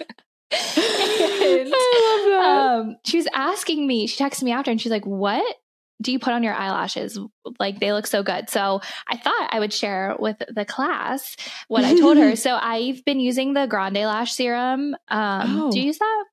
[0.54, 5.56] And, um, she was asking me, she texted me after and she's like, What
[6.02, 7.18] do you put on your eyelashes?
[7.58, 8.50] Like they look so good.
[8.50, 11.36] So I thought I would share with the class
[11.68, 12.36] what I told her.
[12.42, 14.94] So I've been using the Grande Lash Serum.
[15.08, 15.70] Um, Oh.
[15.72, 16.24] Do you use that?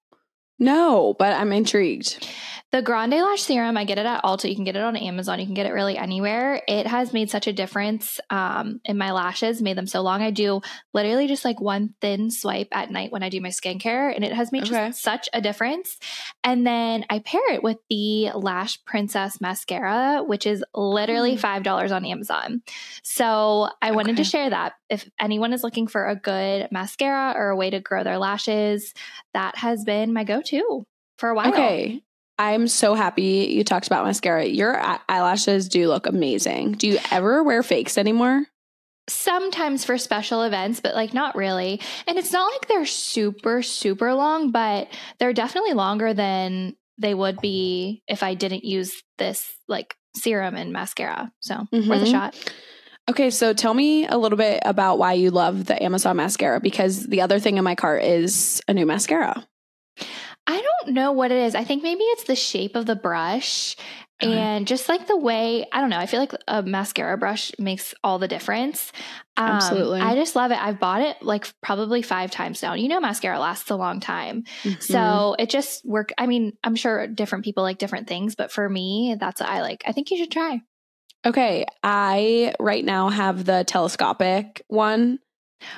[0.59, 2.27] No, but I'm intrigued.
[2.71, 4.47] The Grande Lash Serum, I get it at Ulta.
[4.47, 5.39] You can get it on Amazon.
[5.39, 6.61] You can get it really anywhere.
[6.67, 10.21] It has made such a difference um, in my lashes, made them so long.
[10.21, 10.61] I do
[10.93, 14.33] literally just like one thin swipe at night when I do my skincare, and it
[14.33, 14.91] has made just Okay.
[14.91, 15.97] such a difference.
[16.43, 21.63] And then I pair it with the Lash Princess Mascara, which is literally Mm.
[21.63, 22.61] $5 on Amazon.
[23.01, 24.73] So I wanted to share that.
[24.89, 28.93] If anyone is looking for a good mascara or a way to grow their lashes,
[29.33, 30.83] that has been my go to
[31.17, 31.53] for a while.
[31.53, 32.01] Okay.
[32.37, 34.45] I'm so happy you talked about mascara.
[34.45, 36.73] Your eyelashes do look amazing.
[36.73, 38.45] Do you ever wear fakes anymore?
[39.09, 41.81] sometimes for special events, but like not really.
[42.05, 47.41] And it's not like they're super, super long, but they're definitely longer than they would
[47.41, 51.31] be if I didn't use this like serum and mascara.
[51.39, 52.11] So worth a Mhm.
[52.11, 52.53] shot.
[53.09, 57.07] Okay, so tell me a little bit about why you love the Amazon mascara because
[57.07, 59.47] the other thing in my cart is a new mascara.
[60.45, 61.55] I don't know what it is.
[61.55, 63.75] I think maybe it's the shape of the brush.
[64.21, 64.31] Okay.
[64.37, 67.95] And just like the way, I don't know, I feel like a mascara brush makes
[68.03, 68.91] all the difference.
[69.37, 70.01] Um, Absolutely.
[70.01, 70.61] I just love it.
[70.61, 72.73] I've bought it like probably five times now.
[72.73, 74.43] You know, mascara lasts a long time.
[74.63, 74.83] Mhm.
[74.83, 76.11] So it just work.
[76.17, 79.61] I mean, I'm sure different people like different things, but for me, that's what I
[79.61, 79.83] like.
[79.87, 80.61] I think you should try.
[81.25, 85.19] Okay, I right now have the telescopic one.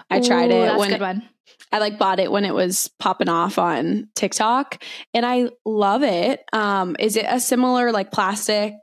[0.09, 1.29] I tried Ooh, it That's when a good one.
[1.71, 6.43] I like bought it when it was popping off on TikTok and I love it.
[6.53, 8.75] Um is it a similar like plastic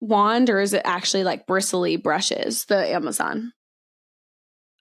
[0.00, 3.52] wand or is it actually like bristly brushes, the Amazon?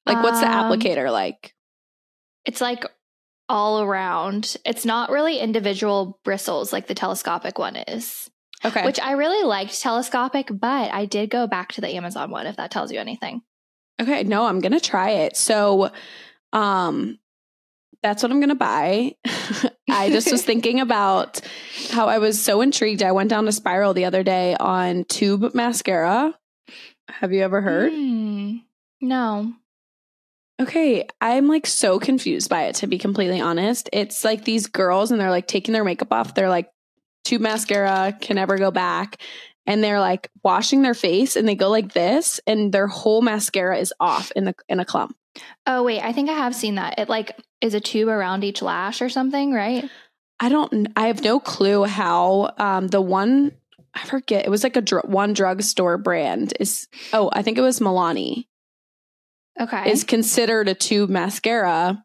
[0.06, 1.54] Like what's the Um, applicator like?
[2.46, 2.86] It's like
[3.48, 4.56] all around.
[4.66, 8.30] It's not really individual bristles like the telescopic one is,
[8.66, 8.86] Okay.
[8.86, 12.58] which I really liked telescopic, but I did go back to the Amazon one if
[12.58, 13.42] that tells you anything.
[14.02, 15.38] Okay, no, I'm gonna try it.
[15.38, 15.92] So,
[16.54, 17.20] um,
[18.02, 19.16] that's what I'm gonna buy.
[19.90, 21.42] I just was thinking about
[21.90, 23.04] how I was so intrigued.
[23.04, 26.38] I went down a spiral the other day on tube mascara.
[27.10, 27.92] Have you ever heard?
[27.92, 28.58] Hmm.
[29.02, 29.54] no.
[30.62, 33.90] Okay, I'm like so confused by it to be completely honest.
[33.94, 36.36] It's like these girls and they're like taking their makeup off.
[36.36, 36.70] They're like
[37.30, 39.22] tube mascara can never go back.
[39.66, 43.78] And they're like washing their face and they go like this and their whole mascara
[43.78, 45.16] is off in the in a clump.
[45.68, 46.98] Oh wait, I think I have seen that.
[46.98, 49.88] It like is a tube around each lash or something, right?
[50.40, 50.88] I don't.
[50.96, 53.52] I have no clue how um, the one.
[53.94, 54.46] I forget.
[54.46, 56.88] It was like a dr- one drugstore brand is.
[57.14, 58.46] Oh, I think it was Milani.
[59.60, 59.92] Okay.
[59.92, 62.04] Is considered a tube mascara,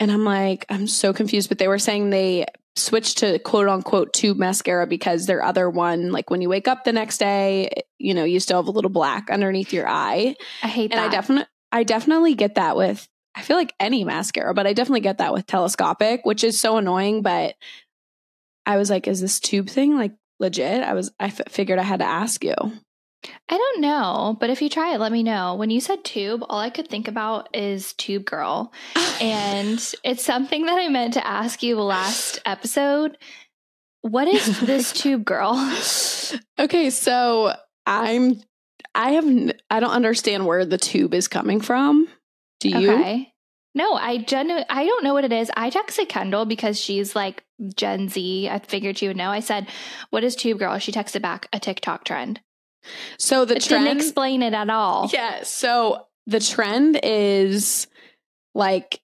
[0.00, 1.48] and I'm like, I'm so confused.
[1.48, 6.12] But they were saying they switched to quote unquote tube mascara because their other one,
[6.12, 8.90] like when you wake up the next day, you know, you still have a little
[8.90, 10.36] black underneath your eye.
[10.62, 11.08] I hate And that.
[11.08, 13.08] I definitely, I definitely get that with.
[13.34, 16.76] I feel like any mascara, but I definitely get that with telescopic, which is so
[16.76, 17.22] annoying.
[17.22, 17.54] But
[18.66, 20.82] I was like, is this tube thing like legit?
[20.82, 22.54] I was, I f- figured I had to ask you.
[23.48, 25.54] I don't know, but if you try it, let me know.
[25.54, 28.72] When you said tube, all I could think about is Tube Girl.
[29.20, 33.18] And it's something that I meant to ask you last episode.
[34.02, 35.54] What is this oh Tube Girl?
[36.58, 37.54] okay, so
[37.86, 38.40] I'm,
[38.94, 39.26] I have,
[39.70, 42.08] I don't understand where the tube is coming from.
[42.60, 42.92] Do you?
[42.92, 43.32] Okay.
[43.74, 45.50] No, I genu- I don't know what it is.
[45.56, 47.44] I texted Kendall because she's like
[47.76, 48.48] Gen Z.
[48.48, 49.30] I figured she would know.
[49.30, 49.68] I said,
[50.10, 52.40] "What is Tube Girl?" She texted back a TikTok trend.
[53.18, 55.08] So the It trend, didn't explain it at all.
[55.12, 55.42] Yeah.
[55.42, 57.86] So the trend is
[58.54, 59.00] like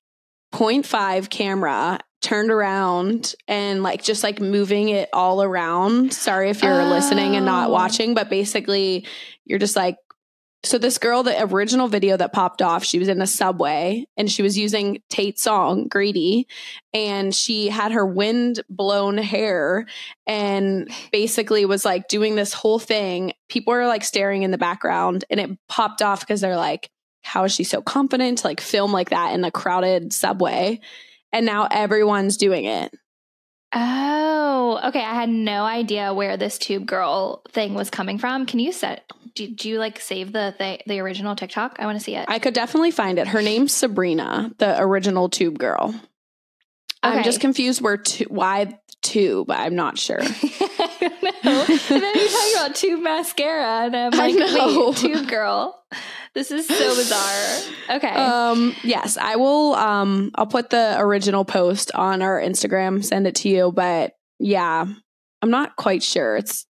[0.55, 6.13] 0.5 camera turned around and like just like moving it all around.
[6.15, 7.73] Sorry if you're listening and not Oh.
[7.73, 9.07] watching, but basically
[9.45, 9.97] you're just like
[10.65, 14.31] so this girl, the original video that popped off, she was in a subway and
[14.31, 16.47] she was using Tate's song "Greedy,"
[16.93, 19.87] and she had her wind blown hair
[20.27, 23.33] and basically was like doing this whole thing.
[23.49, 26.91] People are like staring in the background, and it popped off because they're like,
[27.23, 30.81] "How is she so confident to like film like that in a crowded subway?"
[31.33, 32.95] And now everyone's doing it.
[33.75, 34.44] Oh,
[34.79, 35.01] okay.
[35.01, 38.47] I had no idea where this Tube Girl thing was coming from.
[38.47, 39.11] Can you set?
[39.35, 41.77] Do, do you like save the th- the original TikTok?
[41.79, 42.27] I want to see it.
[42.29, 43.29] I could definitely find it.
[43.29, 45.95] Her name's Sabrina, the original Tube girl.
[47.03, 49.51] I'm just confused where tu- why Tube.
[49.51, 50.19] I'm not sure.
[50.23, 51.67] I don't know.
[51.69, 55.79] And then you're talking about tube mascara, and I'm like, wait, tube girl.
[56.33, 57.97] This is so bizarre.
[57.97, 58.09] Okay.
[58.09, 59.75] Um, yes, I will.
[59.75, 63.71] Um, I'll put the original post on our Instagram, send it to you.
[63.73, 64.87] But yeah,
[65.43, 66.37] I'm not quite sure.
[66.37, 66.67] It's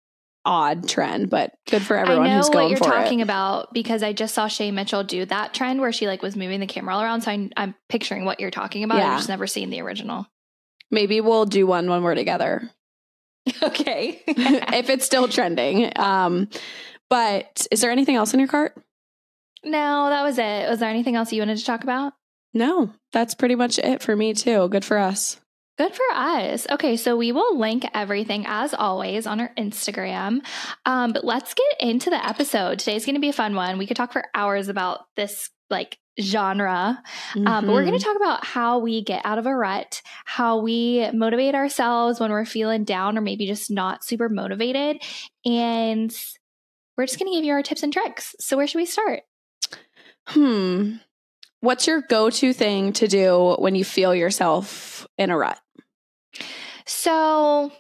[0.46, 2.62] odd trend, but good for everyone who's going for it.
[2.62, 3.24] I know who's what you're for talking it.
[3.24, 6.60] about because I just saw Shay Mitchell do that trend where she like was moving
[6.60, 7.22] the camera all around.
[7.22, 8.98] So I, I'm picturing what you're talking about.
[8.98, 9.12] Yeah.
[9.12, 10.28] I've just never seen the original.
[10.92, 12.70] Maybe we'll do one when we're together
[13.64, 14.22] okay.
[14.28, 15.92] if it's still trending.
[15.96, 16.50] Um,
[17.10, 18.74] but is there anything else in your cart?
[19.64, 20.70] no, that was it.
[20.70, 22.14] Was there anything else you wanted to talk about?
[22.54, 24.70] No, that's pretty much it for me too.
[24.70, 25.40] Good for us.
[25.80, 26.68] Good for us.
[26.70, 30.42] Okay, so we will link everything as always on our Instagram.
[30.86, 32.80] Um, but let's get into the episode.
[32.80, 33.78] Today's going to be a fun one.
[33.78, 37.02] We could talk for hours about this like genre,
[37.34, 40.60] um, but we're going to talk about how we get out of a rut, how
[40.60, 45.02] we motivate ourselves when we're feeling down or maybe just not super motivated,
[45.46, 46.14] and
[46.98, 48.36] we're just going to give you our tips and tricks.
[48.38, 49.22] So where should we start?
[50.28, 50.96] Hmm.
[51.62, 55.60] What's your go-to thing to do when you feel yourself in a rut?
[56.86, 57.72] So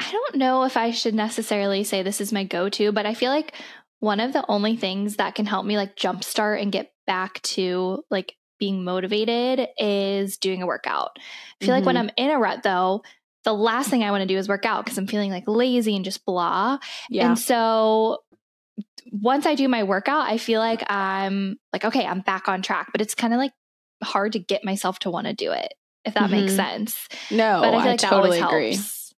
[0.00, 3.14] I don't know if I should necessarily say this is my go to, but I
[3.14, 3.52] feel like
[4.00, 8.02] one of the only things that can help me like jumpstart and get back to
[8.10, 11.18] like being motivated is doing a workout.
[11.60, 12.00] I feel like when Mhm.
[12.00, 13.02] I'm in a rut though,
[13.44, 15.96] the last thing I want to do is work out because I'm feeling like lazy
[15.96, 16.78] and just blah.
[17.10, 17.28] Yeah.
[17.28, 18.18] And so
[19.10, 22.88] once I do my workout, I feel like I'm like, okay, I'm back on track.
[22.92, 23.52] But it's kind of like
[24.02, 26.56] hard to get myself to want to do it, if that makes Mhm.
[26.56, 27.08] sense.
[27.30, 28.74] no, but I feel I like that totally always agree.
[28.76, 29.14] helps.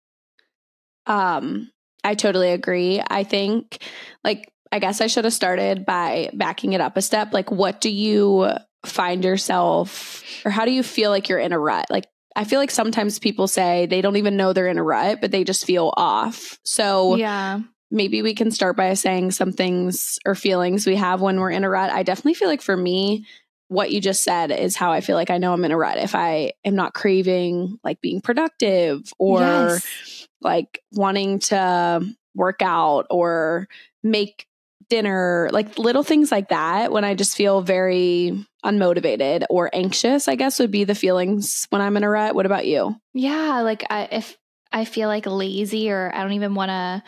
[1.07, 1.71] Um,
[2.03, 3.03] I totally agree.
[3.07, 3.79] I think,
[4.23, 7.33] like, I guess I should have started by backing it up a step.
[7.33, 8.51] Like, what do you
[8.85, 11.87] find yourself, or how do you feel like you're in a rut?
[11.91, 15.21] Like, I feel like sometimes people say they don't even know they're in a rut,
[15.21, 16.59] but they just feel off.
[16.65, 17.61] So Yeah.
[17.91, 21.63] maybe we can start by saying some things or feelings we have when we're in
[21.65, 21.91] a rut.
[21.91, 23.25] I definitely feel like for me,
[23.69, 25.99] what you just said is how I feel like I know I'm in a rut.
[25.99, 30.29] If I am not craving like being productive or Yes.
[30.41, 33.69] like wanting to work out or
[34.03, 34.47] make
[34.91, 40.35] dinner, like little things like that, when I just feel very unmotivated or anxious, I
[40.35, 42.35] guess would be the feelings when I'm in a rut.
[42.35, 42.95] What about you?
[43.15, 44.37] Yeah, like I, if
[44.73, 47.03] I feel like lazy or I don't even want to,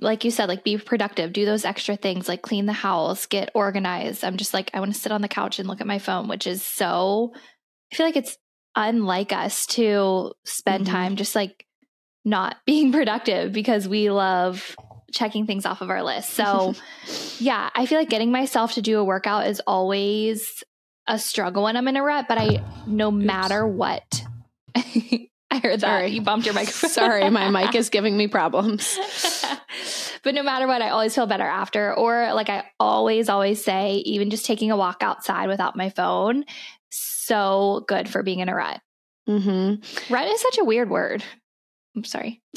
[0.00, 3.50] like you said, like be productive, do those extra things, like clean the house, get
[3.54, 4.24] organized.
[4.24, 6.28] I'm just like, I want to sit on the couch and look at my phone,
[6.28, 7.32] which is so,
[7.92, 8.36] I feel like it's
[8.76, 10.90] unlike us to spend Mhm.
[10.90, 11.64] time just like
[12.24, 14.74] not being productive because we love
[15.12, 16.30] checking things off of our list.
[16.30, 16.74] So,
[17.38, 20.64] yeah, I feel like getting myself to do a workout is always
[21.06, 24.24] a struggle when I'm in a rut, but I, no matter what,
[25.50, 26.08] I heard that Sorry.
[26.08, 26.90] you bumped your microphone.
[26.90, 28.98] Sorry, my mic is giving me problems.
[30.22, 31.94] but no matter what, I always feel better after.
[31.94, 36.44] Or like I always, always say, even just taking a walk outside without my phone,
[36.90, 38.80] so good for being in a rut.
[39.28, 40.12] Mm-hmm.
[40.12, 41.22] Rut is such a weird word.
[41.96, 42.42] I'm sorry.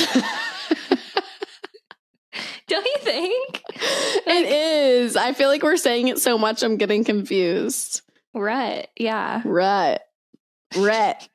[2.67, 3.63] Don't you think?
[3.69, 5.15] it is.
[5.15, 8.01] I feel like we're saying it so much, I'm getting confused.
[8.33, 8.89] Rut.
[8.97, 9.41] Yeah.
[9.45, 10.01] Rut.
[10.75, 11.29] Rhett.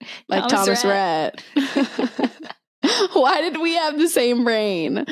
[0.28, 1.42] Like Thomas Thomas Rhett.
[3.12, 5.04] Why did we have the same brain?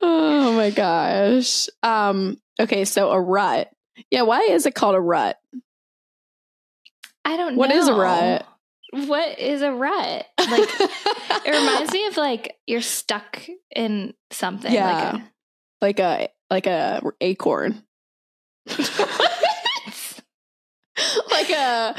[0.00, 1.68] Oh my gosh.
[1.82, 3.70] Um, okay, so a rut.
[4.10, 5.38] Yeah, why is it called a rut?
[7.24, 7.58] I don't know.
[7.58, 8.46] What is a rut?
[8.92, 10.26] What is a rut?
[10.38, 10.68] Like
[11.46, 13.42] it reminds me of like you're stuck
[13.74, 14.72] in something.
[14.72, 15.22] Yeah.
[15.80, 17.82] like a like a acorn.
[21.30, 21.94] Like like a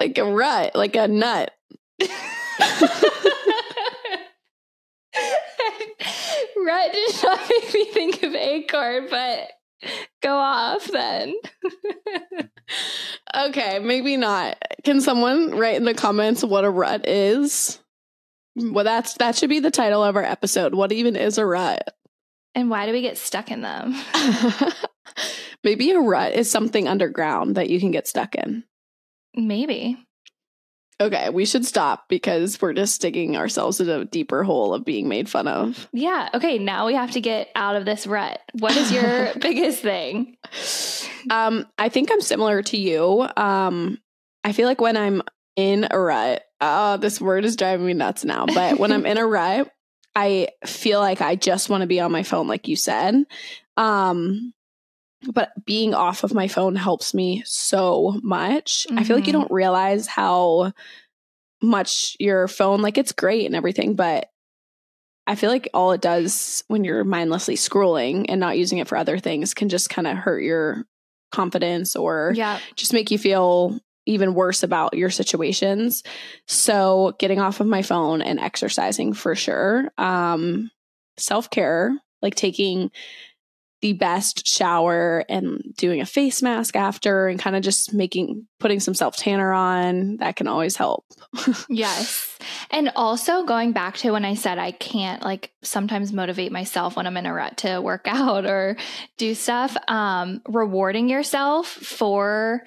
[0.00, 1.50] like a rut, like a nut.
[6.56, 9.50] Rut did not make me think of acorn, but
[10.22, 11.34] go off then.
[13.34, 14.56] Okay, maybe not.
[14.82, 17.78] Can someone write in the comments what a rut is?
[18.56, 20.74] Well, that's that should be the title of our episode.
[20.74, 21.86] What even is a rut?
[22.56, 23.94] and why do we get stuck in them?
[25.62, 28.64] maybe a rut is something underground that you can get stuck in.
[29.34, 29.98] Maybe.
[30.98, 35.08] Okay, we should stop because we're just digging ourselves in a deeper hole of being
[35.08, 35.88] made fun of.
[35.92, 36.30] Yeah.
[36.32, 36.58] Okay.
[36.58, 38.40] Now we have to get out of this rut.
[38.58, 40.38] What is your biggest thing?
[41.30, 43.28] Um, I think I'm similar to you.
[43.36, 43.98] Um,
[44.42, 45.22] I feel like when I'm
[45.54, 48.46] in a rut, oh, this word is driving me nuts now.
[48.46, 49.70] But when I'm in a rut,
[50.14, 53.22] I feel like I just want to be on my phone, like you said.
[53.76, 54.54] Um,
[55.32, 58.86] but being off of my phone helps me so much.
[58.96, 59.40] I feel like you Mhm.
[59.40, 60.72] don't realize how
[61.62, 64.28] much your phone, like it's great and everything, but
[65.26, 68.96] I feel like all it does when you're mindlessly scrolling and not using it for
[68.96, 70.84] other things can just kind of hurt your
[71.32, 72.60] confidence or Yeah.
[72.76, 76.04] just make you feel even worse about your situations.
[76.46, 79.90] So, getting off of my phone and exercising for sure.
[79.98, 80.70] Um,
[81.18, 82.90] Self care, like taking
[83.82, 88.80] the best shower and doing a face mask after and kind of just making putting
[88.80, 91.04] some self tanner on that can always help.
[91.68, 92.38] Yes.
[92.70, 97.06] And also going back to when I said I can't like sometimes motivate myself when
[97.06, 98.76] I'm in a rut to work out or
[99.18, 102.62] do stuff, um, rewarding yourself for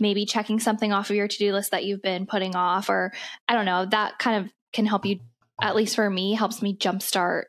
[0.00, 3.12] maybe checking something off of your to do list that you've been putting off, or
[3.48, 5.20] I don't know, that kind of can help you,
[5.60, 7.44] at least for me, helps me jumpstart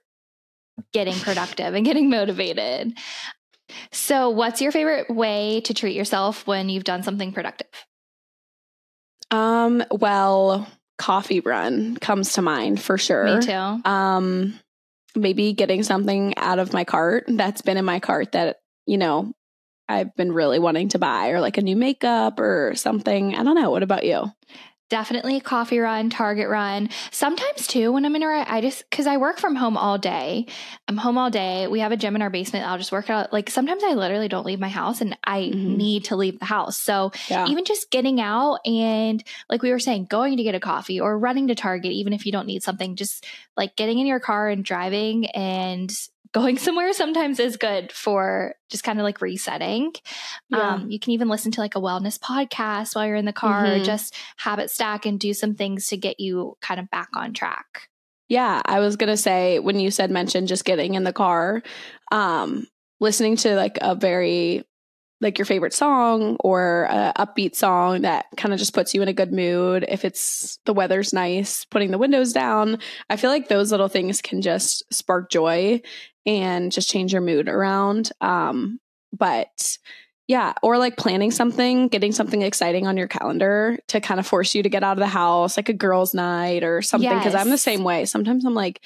[0.93, 2.97] getting productive and getting motivated.
[3.91, 7.67] So, what's your favorite way to treat yourself when you've done something productive?
[9.31, 13.23] Um, well, coffee run comes to mind for sure.
[13.23, 13.51] Me too.
[13.89, 14.59] Um,
[15.15, 19.33] maybe getting something out of my cart that's been in my cart that, you know,
[19.87, 23.35] I've been really wanting to buy or like a new makeup or something.
[23.35, 23.71] I don't know.
[23.71, 24.31] What about you?
[24.89, 26.89] Definitely a coffee run, Target run.
[27.11, 30.47] Sometimes too, when I'm in a, I just, cause I work from home all day.
[30.87, 31.67] I'm home all day.
[31.67, 32.65] We have a gym in our basement.
[32.65, 33.31] I'll just work out.
[33.31, 35.77] Like sometimes I literally don't leave my house and I mm-hmm.
[35.77, 36.77] need to leave the house.
[36.77, 37.47] So yeah.
[37.47, 41.17] even just getting out and like we were saying, going to get a coffee or
[41.17, 43.25] running to Target, even if you don't need something, just
[43.55, 45.91] like getting in your car and driving and
[46.33, 49.93] going somewhere sometimes is good for just kind of like resetting.
[50.49, 50.73] Yeah.
[50.73, 53.65] Um, you can even listen to like a wellness podcast while you're in the car
[53.65, 53.81] mm-hmm.
[53.81, 57.33] or just habit stack and do some things to get you kind of back on
[57.33, 57.89] track.
[58.27, 61.63] Yeah, I was going to say when you said mention just getting in the car,
[62.11, 62.67] um,
[62.99, 64.63] listening to like a very
[65.21, 69.09] like your favorite song or a upbeat song that kind of just puts you in
[69.09, 69.85] a good mood.
[69.89, 72.79] If it's the weather's nice, putting the windows down.
[73.09, 75.81] I feel like those little things can just spark joy
[76.25, 78.11] and just change your mood around.
[78.21, 78.79] Um,
[79.11, 79.77] but
[80.27, 84.53] yeah, or like planning something, getting something exciting on your calendar to kind of force
[84.53, 87.09] you to get out of the house, like a girls' night or something.
[87.09, 87.41] Because yes.
[87.41, 88.05] I'm the same way.
[88.05, 88.81] Sometimes I'm like,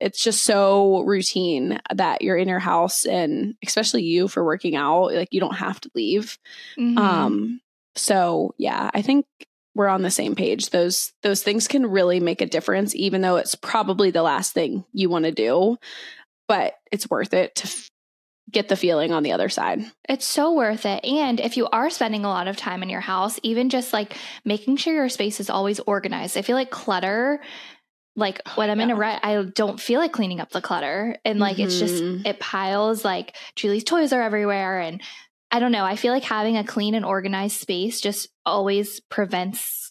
[0.00, 5.12] it's just so routine that you're in your house and especially you for working out
[5.12, 6.38] like you don't have to leave
[6.78, 6.98] mm-hmm.
[6.98, 7.60] um
[7.94, 9.26] so yeah i think
[9.74, 13.36] we're on the same page those those things can really make a difference even though
[13.36, 15.76] it's probably the last thing you want to do
[16.50, 17.88] but it's worth it to f-
[18.50, 19.88] get the feeling on the other side.
[20.08, 21.04] It's so worth it.
[21.04, 24.16] And if you are spending a lot of time in your house, even just like
[24.44, 26.36] making sure your space is always organized.
[26.36, 27.40] I feel like clutter
[28.16, 28.86] like when I'm yeah.
[28.86, 31.16] in a rut, I don't feel like cleaning up the clutter.
[31.24, 31.66] And like mm-hmm.
[31.66, 32.26] it's just, mm-hmm.
[32.26, 34.80] it piles like Julie's toys are everywhere.
[34.80, 35.00] And
[35.52, 35.84] I don't know.
[35.84, 39.89] I feel like having a clean and organized space just always prevents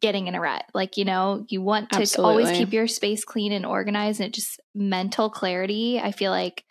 [0.00, 0.64] getting in a rut.
[0.74, 2.30] Like, you know, you want to Absolutely.
[2.30, 6.00] always keep your space clean and organized and it just mental clarity.
[6.00, 6.64] I feel like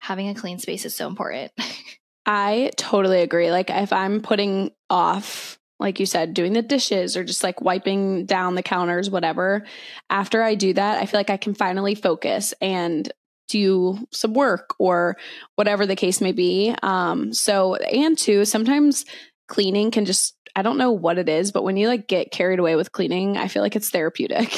[0.00, 1.52] having a clean space is so important.
[2.26, 3.50] I totally agree.
[3.50, 8.24] Like if I'm putting off like you said, doing the dishes or just like wiping
[8.24, 9.66] down the counters, whatever.
[10.08, 13.12] After I do that, I feel like I can finally focus and
[13.48, 15.16] do some work or
[15.56, 16.74] whatever the case may be.
[16.82, 19.04] Um, so, and two, sometimes
[19.48, 22.58] cleaning can just, I don't know what it is, but when you like get carried
[22.58, 24.52] away with cleaning, I feel like it's therapeutic.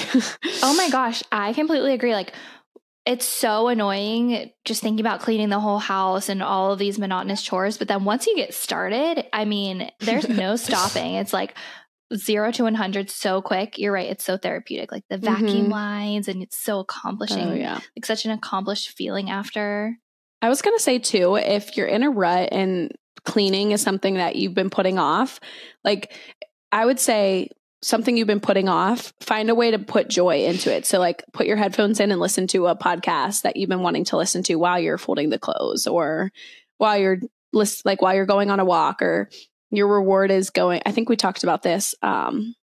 [0.63, 2.15] oh my gosh, I completely agree.
[2.15, 2.33] Like,
[3.07, 7.43] it's so annoying just thinking about cleaning the whole house and all of these monotonous
[7.43, 7.77] chores.
[7.77, 11.15] But then once you get started, I mean, there's no stopping.
[11.15, 11.55] It's like
[12.17, 13.79] zero to 100 so quick.
[13.79, 14.11] You're right.
[14.11, 14.91] It's so therapeutic.
[14.91, 15.71] Like the vacuum mm-hmm.
[15.71, 17.49] lines, and it's so accomplishing.
[17.49, 17.81] Oh, yeah.
[17.97, 19.97] Like such an accomplished feeling after.
[20.41, 22.91] I was going to say too, if you're in a rut and
[23.25, 25.41] cleaning is something that you've been putting off,
[25.85, 26.13] like
[26.73, 27.51] I would say
[27.83, 30.87] something you've been putting off, find a way to put joy into it.
[30.87, 34.05] So, like, put your headphones in and listen to a podcast that you've been wanting
[34.07, 36.33] to listen to while you're folding the clothes or
[36.79, 37.19] while you're
[37.53, 39.29] list like while you're going on a walk or
[39.71, 40.83] your reward is going.
[40.87, 42.55] I think we talked about this um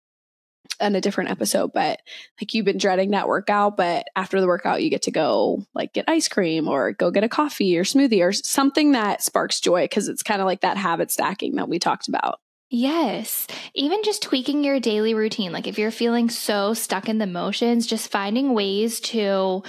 [0.79, 1.99] in a different episode, but
[2.39, 5.93] like you've been dreading that workout, but after the workout, you get to go like
[5.93, 9.83] get ice cream or go get a coffee or smoothie or something that sparks joy
[9.83, 12.39] because it's kind of like that habit stacking that we talked about.
[12.69, 13.47] Yes.
[13.75, 15.51] Even just tweaking your daily routine.
[15.51, 19.61] Like if you're feeling so stuck in the motions, just finding ways to,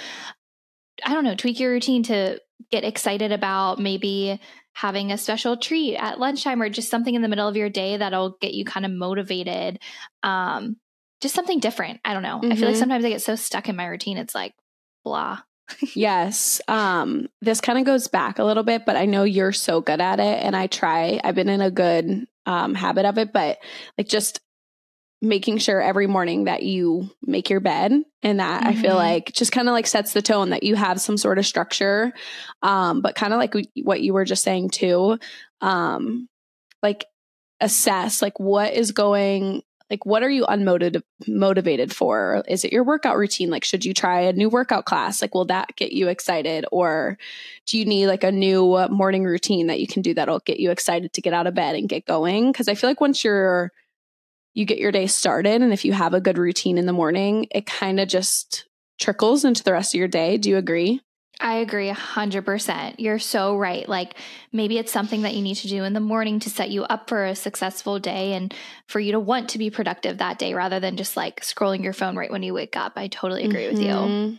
[1.04, 2.40] I don't know, tweak your routine to
[2.70, 4.40] get excited about maybe
[4.74, 7.96] having a special treat at lunchtime or just something in the middle of your day
[7.96, 9.80] that'll get you kind of motivated.
[10.22, 10.76] Um,
[11.22, 12.00] just something different.
[12.04, 12.40] I don't know.
[12.40, 12.52] Mm-hmm.
[12.52, 12.80] I feel like mm-hmm.
[12.80, 14.18] sometimes I get so stuck in my routine.
[14.18, 14.54] It's like
[15.04, 15.38] blah.
[15.94, 16.60] yes.
[16.68, 20.00] Um, this kind of goes back a little bit, but I know you're so good
[20.00, 21.20] at it and I try.
[21.22, 23.58] I've been in a good um, habit of it, but
[23.96, 24.40] like just
[25.22, 27.92] making sure every morning that you make your bed
[28.24, 28.68] and that mm-hmm.
[28.68, 28.98] I feel mm-hmm.
[28.98, 32.12] like just kind of like sets the tone that you have some sort of structure.
[32.62, 35.18] Um, but kind of like what you were just saying too,
[35.60, 36.28] um,
[36.82, 37.04] like
[37.60, 39.62] assess like what is going
[39.92, 42.42] like what are you unmotivated motivated for?
[42.48, 43.50] Is it your workout routine?
[43.50, 45.20] Like should you try a new workout class?
[45.20, 46.64] Like will that get you excited?
[46.72, 47.18] Or
[47.66, 50.70] do you need like a new morning routine that you can do that'll get you
[50.70, 52.50] excited to get out of bed and get going?
[52.50, 53.70] Because i feel like once you're
[54.54, 57.46] you get your day started and if you have a good routine in the morning
[57.50, 58.66] it kind of just
[58.98, 60.38] trickles into the rest of your day.
[60.38, 61.02] Do you agree
[61.40, 62.94] I agree 100%.
[62.98, 63.88] You're so right.
[63.88, 64.14] Like
[64.52, 67.08] maybe it's something that you need to do in the morning to set you up
[67.08, 68.54] for a successful day and
[68.86, 71.92] for you to want to be productive that day rather than just like scrolling your
[71.92, 72.92] phone right when you wake up.
[72.96, 73.74] I totally agree mm-hmm.
[73.74, 73.92] with you.
[73.92, 74.34] Mm-hmm.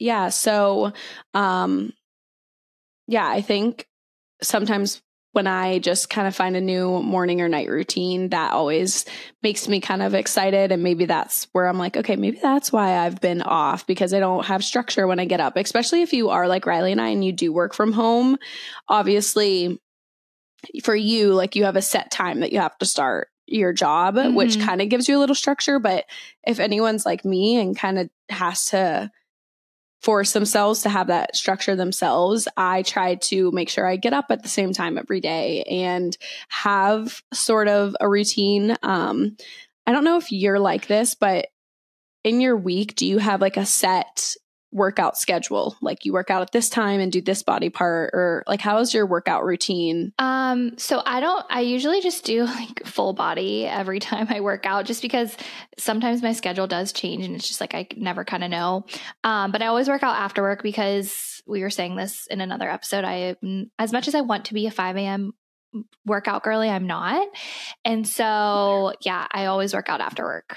[0.00, 0.28] Yeah.
[0.30, 0.92] So,
[1.34, 1.92] um,
[3.06, 3.86] yeah, I think
[4.42, 5.00] sometimes
[5.32, 9.04] when I just kind of find a new morning or night routine, that always
[9.42, 10.72] makes me kind of excited.
[10.72, 14.20] And maybe that's where I'm like, okay, maybe that's why I've been off because I
[14.20, 17.08] don't have structure when I get up, especially if you are like Ryleigh and I
[17.08, 18.36] and you do work from home.
[18.88, 19.78] Obviously,
[20.82, 24.16] for you, like you have a set time that you have to start your job,
[24.34, 24.60] which Mhm.
[24.66, 25.78] kind of gives you a little structure.
[25.78, 26.06] But
[26.46, 29.10] if anyone's like me and kind of has to
[30.00, 34.26] force themselves to have that structure themselves, I try to make sure I get up
[34.30, 36.16] at the same time every day and
[36.48, 38.76] have sort of a routine.
[38.82, 39.36] Um,
[39.86, 41.48] I don't know if you're like this, but
[42.24, 44.34] in your week, do you have like a set
[44.70, 45.76] workout schedule?
[45.80, 48.78] Like you work out at this time and do this body part, or like how
[48.78, 50.12] is your workout routine?
[50.18, 54.66] Um, so I don't I usually just do like full body every time I work
[54.66, 55.36] out just because
[55.78, 58.84] sometimes my schedule does change and it's just like I never kind of know.
[59.24, 62.70] Um, but I always work out after work because we were saying this in another
[62.70, 63.04] episode.
[63.04, 65.32] I mm, as much as I want to be a 5 a.m.
[66.04, 67.26] workout girly, I'm not.
[67.84, 70.56] And so yeah, I always work out after work.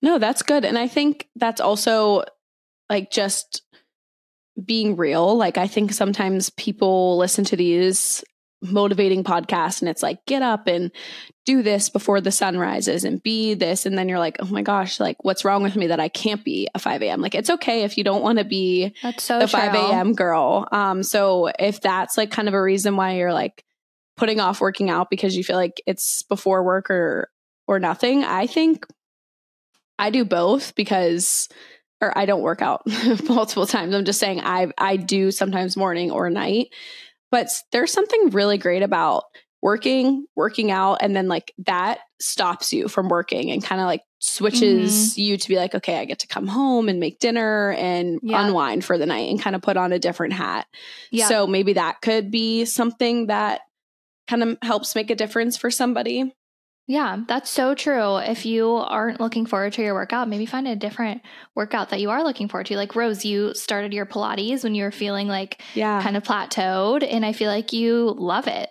[0.00, 0.64] No, that's good.
[0.64, 2.24] And I think that's also
[2.88, 3.62] like just
[4.64, 5.36] being real.
[5.36, 8.24] Like, I think sometimes people listen to these
[8.60, 10.90] motivating podcasts and it's like, get up and
[11.46, 13.86] do this before the sun rises and be this.
[13.86, 16.44] And then you're like, oh my gosh, like, what's wrong with me that I can't
[16.44, 17.20] be a 5 a.m.?
[17.20, 19.60] Like, it's okay if you don't want to be That's so the true.
[19.60, 20.12] 5 a.m.
[20.14, 20.66] girl.
[20.72, 23.64] Um, so if that's like kind of a reason why you're like
[24.16, 27.30] putting off working out because you feel like it's before work or
[27.68, 28.86] or nothing, I think
[29.98, 31.48] I do both because
[32.00, 32.82] or I don't work out
[33.28, 33.94] multiple times.
[33.94, 36.68] I'm just saying I I do sometimes morning or night.
[37.30, 39.24] But there's something really great about
[39.60, 44.02] working, working out, and then like that stops you from working and kind of like
[44.18, 45.20] switches mm-hmm.
[45.20, 48.46] you to be like, okay, I get to come home and make dinner and Yeah.
[48.46, 50.66] unwind for the night and kind of put on a different hat.
[51.10, 51.28] Yeah.
[51.28, 53.60] So maybe that could be something that
[54.26, 56.34] kind of helps make a difference for somebody.
[56.90, 58.16] Yeah, that's so true.
[58.16, 61.20] If you aren't looking forward to your workout, maybe find a different
[61.54, 62.76] workout that you are looking forward to.
[62.76, 66.02] Like Rose, you started your Pilates when you were feeling like Yeah.
[66.02, 68.70] kind of plateaued, and I feel like you love it.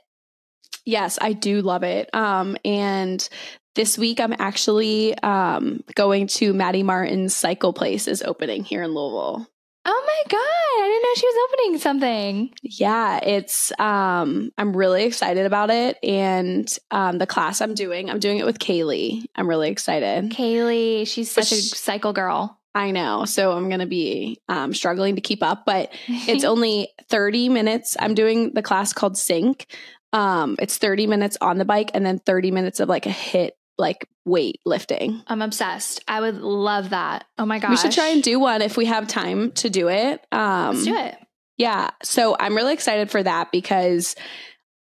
[0.83, 2.09] Yes, I do love it.
[2.15, 3.27] Um, and
[3.75, 8.95] this week I'm actually um, going to Maddie Martin's Cycle Place is opening here in
[8.95, 9.47] Louisville.
[9.89, 12.53] Oh my God, I didn't know she was opening something.
[12.61, 15.97] Yeah, it's um, I'm really excited about it.
[16.03, 19.23] And um, the class I'm doing, I'm doing it with Kaylee.
[19.35, 20.29] I'm really excited.
[20.31, 22.59] Kaylee, she's such a cycle girl.
[22.75, 23.23] I know.
[23.23, 27.95] So I'm going to be um, struggling to keep up, but it's only 30 minutes.
[27.97, 29.67] I'm doing the class called Sync.
[30.11, 33.57] Um, it's 30 minutes on the bike and then 30 minutes of like a hit,
[33.77, 35.21] like weight lifting.
[35.27, 36.03] I'm obsessed.
[36.07, 37.25] I would love that.
[37.37, 37.71] Oh my gosh.
[37.71, 40.25] We should try and do one if we have time to do it.
[40.31, 41.17] Um, Let's do it.
[41.57, 41.91] Yeah.
[42.03, 44.15] So I'm really excited for that because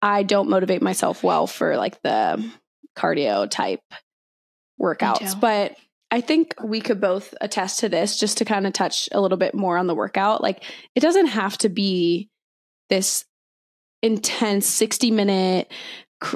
[0.02, 2.44] I don't motivate myself well for like the
[2.98, 3.82] cardio type
[4.82, 5.40] workouts.
[5.40, 5.78] But
[6.12, 9.38] I think we could both attest to this just to kind of touch a little
[9.38, 10.42] bit more on the workout.
[10.42, 10.64] Like
[10.96, 12.30] it doesn't have to be
[12.90, 13.26] this
[14.02, 15.72] intense 60 minute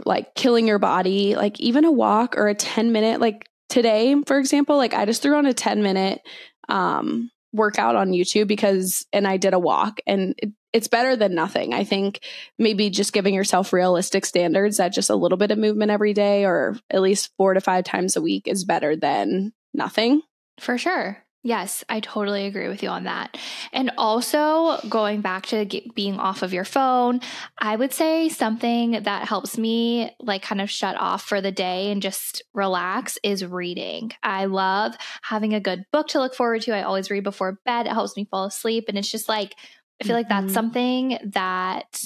[0.06, 4.38] like killing your body like even a walk or a 10 minute like today for
[4.40, 6.22] example like i just threw on a 10 minute
[6.68, 11.34] um workout on youtube because and i did a walk and it, it's better than
[11.34, 12.20] nothing i think
[12.58, 16.46] maybe just giving yourself realistic standards that just a little bit of movement every day
[16.46, 20.22] or at least four to five times a week is better than nothing
[20.60, 21.24] For sure.
[21.42, 23.38] Yes, I totally agree with you on that.
[23.72, 25.66] And also, going back to
[25.96, 27.22] being off of your phone,
[27.58, 31.92] I would say something that helps me like kind of shut off for the day
[31.92, 34.12] and just relax is reading.
[34.22, 36.76] I love having a good book to look forward to.
[36.76, 37.86] I always read before bed.
[37.86, 38.86] It helps me fall asleep.
[38.90, 39.56] And it's just like,
[40.02, 40.30] I feel like Mhm.
[40.30, 42.04] that's something that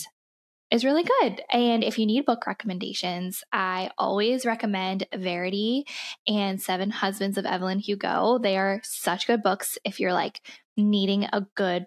[0.73, 1.41] is really good.
[1.51, 5.85] And if you need book recommendations, I always recommend Verity
[6.27, 8.39] and Seven Husbands of Evelyn Hugo.
[8.41, 10.41] They are such good books if you're like
[10.75, 11.85] needing a good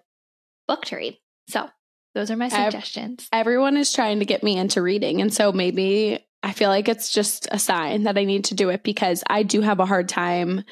[0.67, 1.17] book to read.
[1.49, 1.69] So,
[2.15, 3.27] those are my suggestions.
[3.31, 7.13] everyone is trying to get me into reading and so maybe i feel like it's
[7.13, 10.09] just a sign that i need to do it because i do have a hard
[10.09, 10.63] time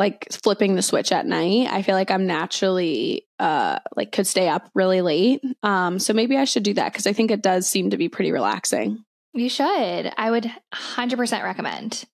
[0.00, 4.48] like flipping the switch at night i feel like i'm naturally uh like could stay
[4.48, 7.68] up really late um so maybe i should do that because i think it does
[7.68, 10.12] seem to be pretty relaxing You should.
[10.16, 12.04] I would 100% recommend.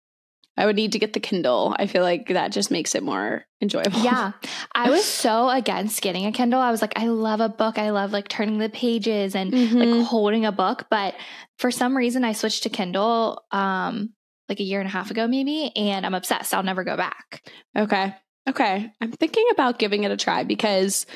[0.59, 3.45] i would need to get the kindle i feel like that just makes it more
[3.63, 4.33] enjoyable Yeah.
[4.75, 6.61] I was so against getting a Kindle.
[6.61, 7.79] I was like, I love a book.
[7.79, 9.75] I love like turning the pages and Mhm.
[9.99, 10.85] like holding a book.
[10.91, 11.15] But
[11.59, 14.13] for some reason, I switched to Kindle um,
[14.49, 16.55] like a year and a half ago, maybe, and I'm obsessed.
[16.55, 17.43] I'll never go back.
[17.77, 18.15] Okay.
[18.49, 18.93] Okay.
[19.01, 21.07] I'm thinking about giving it a try because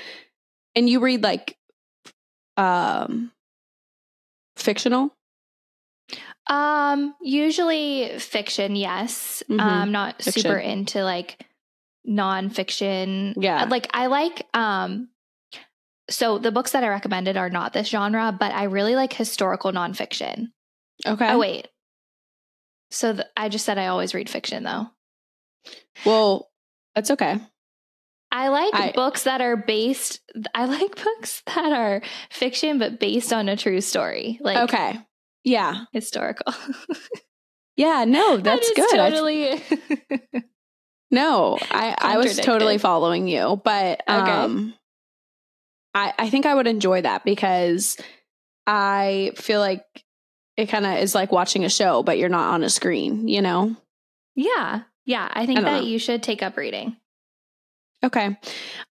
[0.75, 1.57] and you read like
[2.57, 3.31] um
[4.57, 5.15] fictional?
[6.49, 9.43] Um, usually fiction, yes.
[9.49, 9.61] Mhm.
[9.61, 10.43] I'm not Fiction.
[10.43, 11.39] super into like
[12.09, 13.35] nonfiction.
[13.37, 13.65] Yeah.
[13.65, 15.09] Like I like um
[16.09, 19.71] so the books that I recommended are not this genre, but I really like historical
[19.73, 20.49] nonfiction.
[21.07, 21.31] Okay.
[21.31, 21.69] Oh wait.
[22.91, 24.87] So th- I just said I always read fiction though.
[26.05, 26.51] Well,
[26.95, 27.39] that's okay.
[28.33, 30.21] I like I- books that are based
[30.55, 34.39] I like books that are fiction but based on a true story.
[34.41, 34.99] Like Okay.
[35.45, 35.85] Yeah.
[35.93, 36.53] historical.
[37.77, 38.05] Yeah.
[38.07, 38.99] No, that's is good.
[38.99, 39.63] I- Totally
[41.11, 44.31] no, I, I was totally following you, but Okay.
[44.31, 44.75] um,
[45.95, 47.97] I, I think I would enjoy that because
[48.67, 49.83] I feel like
[50.61, 53.43] it kind of is like watching a show, but you're not on a screen, you
[53.43, 53.75] know?
[54.37, 54.83] Yeah.
[55.07, 55.29] Yeah.
[55.33, 55.89] I think I that know.
[55.89, 56.97] you should take up reading.
[58.03, 58.37] Okay.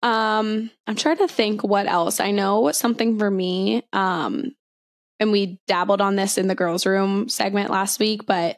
[0.04, 2.20] Um, I'm trying to think what else.
[2.20, 3.84] I know something for me.
[3.92, 4.56] Um,
[5.20, 8.58] and we dabbled on this in the girls' room segment last week, but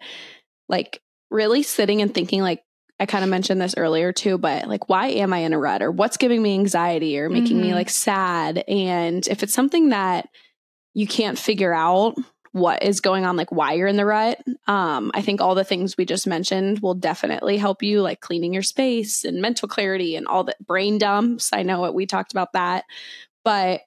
[0.68, 2.64] like really sitting and thinking, like
[3.00, 5.82] I kind of mentioned this earlier too, but like, why am I in a rut
[5.82, 7.76] or what's giving me anxiety or making me Mhm.
[7.76, 8.64] like sad?
[8.68, 10.28] And if it's something that
[10.94, 12.16] you can't figure out
[12.54, 15.64] what is going on, like why you're in the rut, um, I think all the
[15.64, 20.16] things we just mentioned will definitely help you, like cleaning your space and mental clarity
[20.16, 21.52] and all the brain dumps.
[21.54, 22.84] I know what we talked about that,
[23.46, 23.82] but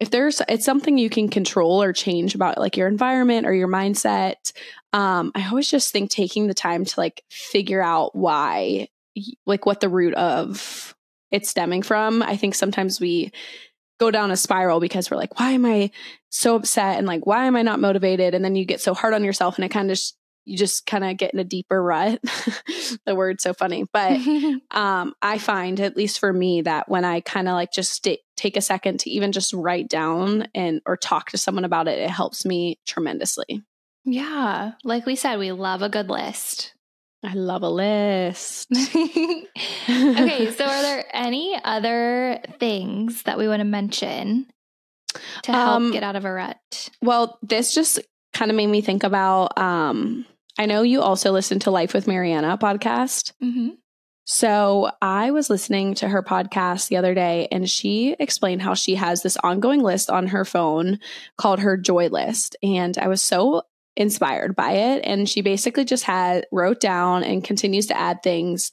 [0.00, 3.68] if there's it's something you can control or change about like your environment or your
[3.68, 4.52] mindset
[4.92, 8.88] um i always just think taking the time to like figure out why
[9.46, 10.94] like what the root of
[11.30, 12.22] it's stemming from.
[12.22, 13.32] I think sometimes we
[13.98, 15.90] go down a spiral because we're like why am i
[16.32, 19.14] so upset and like why am i not motivated and then you get so hard
[19.14, 21.80] on yourself and it kind of just you just kind of get in a deeper
[21.80, 22.20] rut
[23.06, 24.18] the word's so funny but
[24.70, 28.18] um, I find, at least for me, that when I kind of like just sta
[28.36, 31.98] take a second to even just write down and or talk to someone about it,
[31.98, 33.62] it helps me tremendously.
[34.04, 34.72] yeah.
[34.82, 36.74] Like we said, we love a good list.
[37.24, 38.66] I love a list.
[38.72, 39.46] okay,
[40.50, 44.48] so are there any other things that we want to mention
[45.44, 46.90] to help Um, get out of a rut?
[47.00, 48.00] Well, this just
[48.32, 49.58] kind of made me think about.
[49.58, 50.26] Um,
[50.58, 53.32] I know you also listen to Life with Mariana podcast.
[53.42, 53.70] Mm-hmm.
[54.24, 58.94] So I was listening to her podcast the other day, and she explained how she
[58.94, 61.00] has this ongoing list on her phone
[61.36, 63.62] called her Joy List, and I was so
[63.96, 65.02] inspired by it.
[65.04, 68.72] And she basically just had wrote down and continues to add things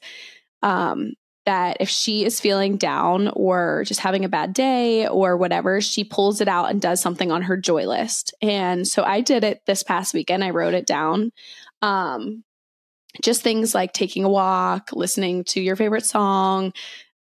[0.62, 1.14] um,
[1.50, 6.04] that if she is feeling down or just having a bad day or whatever, she
[6.04, 8.36] pulls it out and does something on her Joy List.
[8.40, 10.44] And so I did it this past weekend.
[10.44, 11.32] I wrote it down.
[11.82, 12.44] Um,
[13.24, 16.72] just things like taking a walk, listening to your favorite song,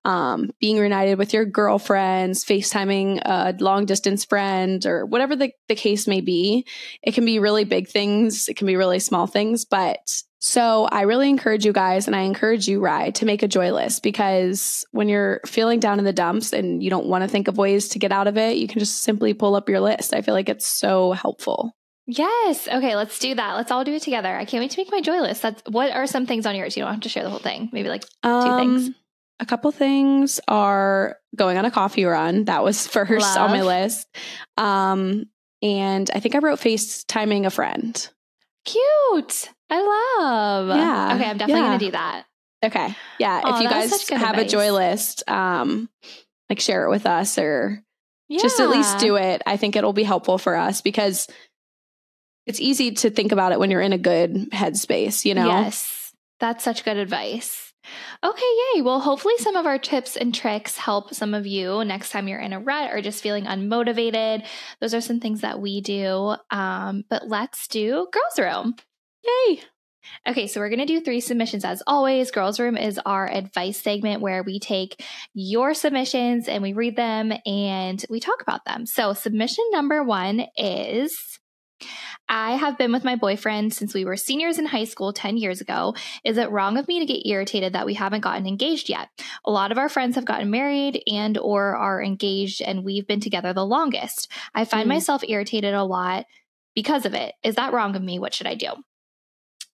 [0.04, 5.74] um, being reunited with your girlfriends, FaceTiming a long distance friend, or whatever the, the
[5.74, 6.66] case may be.
[7.02, 9.64] It can be really big things, it can be really small things.
[9.64, 13.48] But so I really encourage you guys, and I encourage you, Ry, to make a
[13.48, 17.28] joy list because when you're feeling down in the dumps and you don't want to
[17.28, 19.80] think of ways to get out of it, you can just simply pull up your
[19.80, 20.14] list.
[20.14, 21.72] I feel like it's so helpful.
[22.06, 22.66] Yes.
[22.68, 23.54] Okay, let's do that.
[23.54, 24.34] Let's all do it together.
[24.34, 25.42] I can't wait to make my joy list.
[25.42, 26.74] That's what are some things on yours?
[26.76, 27.68] You don't have to share the whole thing.
[27.72, 28.86] Maybe like things.
[28.88, 28.94] Um,
[29.40, 32.44] A couple things are going on a coffee run.
[32.46, 34.06] That was first on my list.
[34.56, 35.26] Um,
[35.60, 38.08] and I think I wrote FaceTiming a friend.
[38.64, 39.50] cute.
[39.70, 40.68] I love.
[40.76, 41.66] Yeah, Okay, I'm definitely yeah.
[41.68, 42.24] gonna do that.
[42.64, 42.96] Okay.
[43.18, 43.40] Yeah.
[43.44, 45.88] Aw, if you guys have a joy list, um,
[46.50, 47.82] like share it with us or
[48.30, 49.42] just at least do it.
[49.46, 51.28] I think it'll be helpful for us because
[52.46, 55.46] it's easy to think about it when you're in a good headspace, you know?
[55.46, 56.12] Yes.
[56.40, 57.72] That's such good advice.
[58.24, 58.82] Okay, yay.
[58.82, 62.40] Well, hopefully, some of our tips and tricks help some of you next time you're
[62.40, 64.44] in a rut or just feeling unmotivated.
[64.80, 66.34] Those are some things that we do.
[66.50, 68.74] Um, but let's do Girls Room.
[69.24, 69.60] Yay.
[70.26, 72.30] Okay, so we're going to do three submissions as always.
[72.30, 75.04] Girls Room is our advice segment where we take
[75.34, 78.86] your submissions and we read them and we talk about them.
[78.86, 81.38] So, submission number one is
[82.28, 85.60] I have been with my boyfriend since we were seniors in high school 10 years
[85.60, 85.94] ago.
[86.24, 89.08] Is it wrong of me to get irritated that we haven't gotten engaged yet?
[89.44, 93.20] A lot of our friends have gotten married and or are engaged and we've been
[93.20, 94.30] together the longest.
[94.54, 94.94] I find Mm.
[94.94, 96.26] myself irritated a lot
[96.74, 97.34] because of it.
[97.42, 98.18] Is that wrong of me?
[98.18, 98.68] What should I do?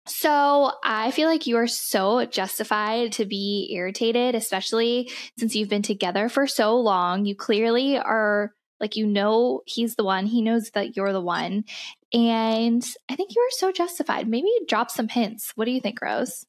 [0.07, 5.82] So, I feel like you are so justified to be irritated, especially since you've been
[5.82, 7.24] together for so long.
[7.24, 11.64] You clearly are like, you know, he's the one, he knows that you're the one.
[12.12, 14.28] And I think you are so justified.
[14.28, 15.52] Maybe drop some hints.
[15.55, 16.44] What do you think, Rose?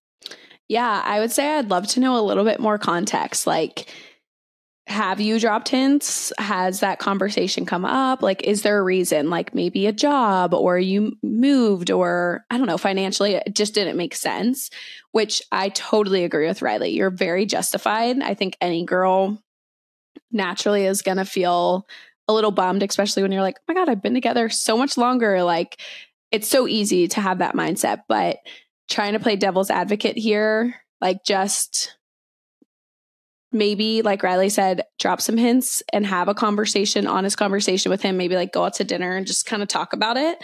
[0.68, 3.48] Yeah, I would say I'd love to know a little bit more context.
[3.48, 3.88] Like,
[4.88, 6.32] have you dropped hints?
[6.38, 8.22] Has that conversation come up?
[8.22, 9.32] Like, is there a reason?
[9.32, 13.98] Like, maybe a job or you moved or I don't know, financially, it just didn't
[13.98, 14.70] make sense,
[15.12, 16.92] which I totally agree with Riley.
[16.92, 18.22] You're very justified.
[18.22, 19.42] I think any girl
[20.32, 21.88] naturally is going to feel
[22.28, 24.98] a little bummed, especially when you're like, oh my God, I've been together so much
[24.98, 25.42] longer.
[25.44, 25.80] Like,
[26.32, 28.04] it's so easy to have that mindset.
[28.08, 28.38] But
[28.88, 31.98] trying to play devil's advocate here, like just
[33.56, 38.18] maybe like Ryleigh said, drop some hints and have a conversation, honest conversation with him,
[38.18, 40.38] maybe like go out to dinner and just kind of talk about it.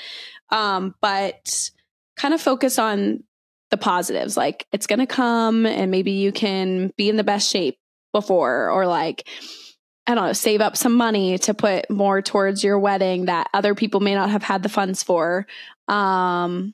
[0.49, 1.69] Um, but
[2.15, 3.23] kind of focus on
[3.69, 4.37] the positives.
[4.37, 7.77] Like it's going to come and maybe you can be in the best shape
[8.13, 9.27] before or like
[10.07, 13.75] I don't know, save up some money to put more towards your wedding that other
[13.75, 15.45] people may not have had the funds for.
[15.87, 16.73] Um,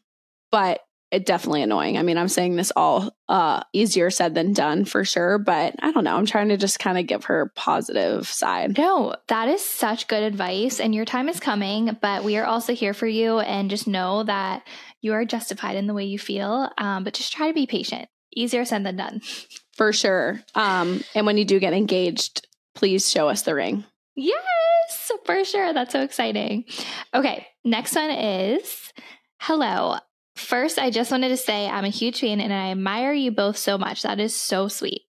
[0.50, 0.80] but
[1.12, 1.98] it definitely annoying.
[1.98, 5.92] I mean, I'm saying this all uh easier said than done for sure, but I
[5.92, 6.16] don't know.
[6.16, 8.78] I'm trying to just kind of give her positive side.
[8.78, 12.74] No, that is such good advice and your time is coming, but we are also
[12.74, 14.68] here for you and just know that
[15.02, 16.70] you are justified in the way you feel.
[16.78, 18.10] Um, but just try to be patient.
[18.36, 19.22] Easier said than done.
[19.78, 20.42] For sure.
[20.56, 23.86] Um, and when you do get engaged, please show us the ring.
[24.16, 25.72] Yes, for sure.
[25.74, 26.66] That's so exciting.
[27.14, 28.92] Okay, next one is
[29.40, 29.98] Hello.
[30.38, 33.58] First, I just wanted to say I'm a huge fan and I admire you both
[33.58, 34.04] so much.
[34.04, 35.02] That is so sweet.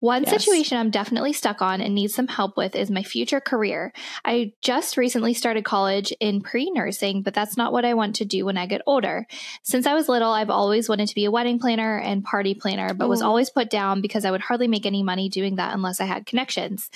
[0.00, 0.30] One yes.
[0.30, 3.92] situation I'm definitely stuck on and need some help with is my future career.
[4.24, 8.26] I just recently started college in pre nursing, but that's not what I want to
[8.26, 9.26] do when I get older.
[9.62, 12.92] Since I was little, I've always wanted to be a wedding planner and party planner,
[12.92, 13.08] but Ooh.
[13.08, 13.26] was oh.
[13.26, 16.26] always put down because I would hardly make any money doing that unless I had
[16.26, 16.90] connections.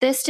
[0.00, 0.22] This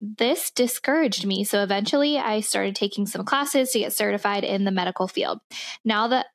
[0.00, 1.44] this discouraged me.
[1.44, 5.40] So eventually I started taking some classes to get certified in the medical field.
[5.84, 6.26] Now that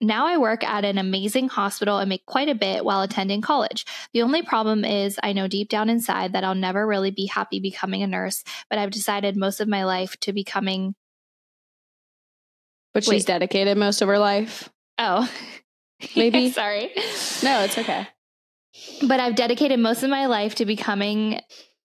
[0.00, 3.86] now I work at an amazing hospital and make quite a bit while attending college.
[4.12, 7.60] The only problem is I know deep down inside that I'll never really be happy
[7.60, 10.96] becoming a nurse, but I've decided most of my life to becoming
[12.92, 13.26] But she's Wait.
[13.26, 14.68] dedicated most of her life.
[14.98, 15.30] Oh.
[16.16, 16.50] Maybe.
[16.50, 16.90] Sorry.
[17.42, 18.08] No, it's okay.
[19.06, 21.40] But I've dedicated most of my life to becoming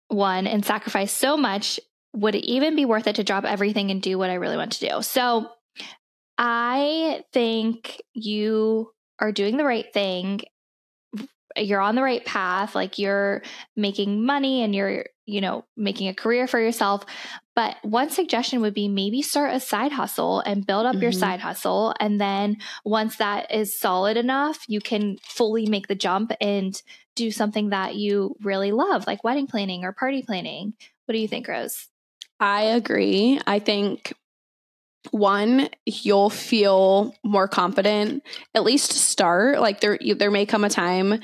[0.07, 1.79] one and sacrifice so much,
[2.13, 4.73] would it even be worth it to drop everything and do what I really want
[4.73, 5.01] to do?
[5.01, 5.49] So
[6.37, 10.41] I think you are doing the right thing.
[11.57, 12.75] You're on the right path.
[12.75, 13.41] Like you're
[13.75, 17.03] making money and you're, you know, making a career for yourself.
[17.55, 21.03] But one suggestion would be maybe start a side hustle and build up mm-hmm.
[21.03, 21.93] your side hustle.
[21.99, 26.79] And then once that is solid enough, you can fully make the jump and
[27.15, 30.73] do something that you really love, like wedding planning or party planning.
[31.05, 31.87] What do you think, Rose?
[32.39, 33.39] I agree.
[33.47, 34.13] I think
[35.11, 38.23] one you'll feel more confident
[38.55, 41.21] at least to start like there there may come a time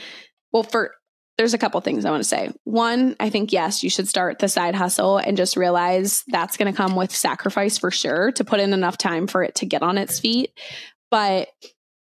[0.51, 0.93] well for
[1.41, 2.51] there's a couple things i want to say.
[2.65, 6.71] One i think yes you should start the side hustle and just realize that's going
[6.71, 9.81] to come with sacrifice for sure to put in enough time for it to get
[9.81, 10.51] on its feet.
[11.09, 11.47] But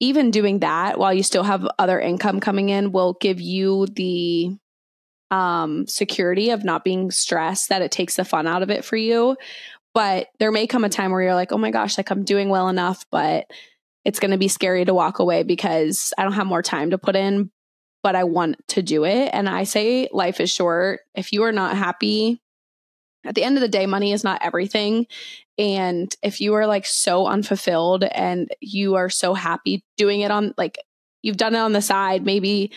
[0.02, 4.58] even doing that while you still have other income coming in will give you the
[5.32, 8.98] um, security of not being stressed that it takes the fun out of it for
[8.98, 9.38] you.
[9.94, 12.50] But there may come a time where you're like, oh my gosh, like I'm doing
[12.50, 13.50] well enough, but
[14.04, 16.98] it's going to be scary to walk away because I don't have more time to
[16.98, 17.52] put in,
[18.04, 19.30] but I want to do it.
[19.34, 21.02] And I say life is short.
[21.16, 22.42] If you are not happy,
[23.26, 25.08] at the end of the day, money is not everything.
[25.58, 30.54] And if you are like so unfulfilled and you are so happy doing it on
[30.58, 30.78] like
[31.22, 32.72] you've done it on the side, maybe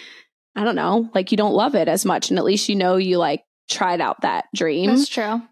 [0.56, 2.96] I don't know, like you don't love it as much and at least you know
[2.96, 4.90] you like tried out that dream.
[4.90, 5.42] That's true.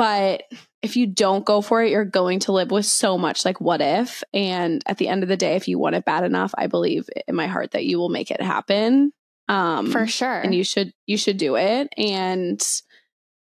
[0.00, 0.44] But
[0.80, 3.82] if you don't go for it, you're going to live with so much like what
[3.82, 4.24] if.
[4.32, 7.06] And at the end of the day, if you want it bad enough, I believe
[7.28, 9.12] in my heart that you will make it happen.
[9.46, 10.40] Um, for sure.
[10.40, 11.92] And you should you should do it.
[11.98, 12.62] And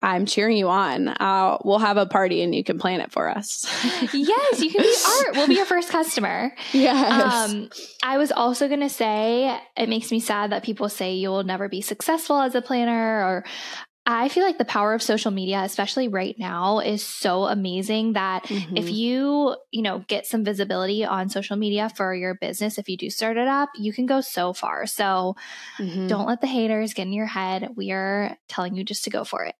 [0.01, 1.09] I'm cheering you on.
[1.09, 3.65] Uh, we'll have a party and you can plan it for us.
[4.13, 5.35] yes, you can be art.
[5.35, 6.55] We'll be your first customer.
[6.71, 7.51] Yes.
[7.51, 7.69] Um,
[8.01, 11.43] I was also going to say it makes me sad that people say you will
[11.43, 13.45] never be successful as a planner or
[14.09, 18.45] I feel like the power of social media, especially right now, is so amazing that
[18.45, 18.77] mm-hmm.
[18.77, 22.95] if you, you know, get some visibility on social media for your business, if you
[22.95, 24.85] do start it up, you can go so far.
[24.85, 25.35] So
[25.77, 26.07] mm-hmm.
[26.07, 27.71] don't let the haters get in your head.
[27.75, 29.55] We are telling you just to go for it.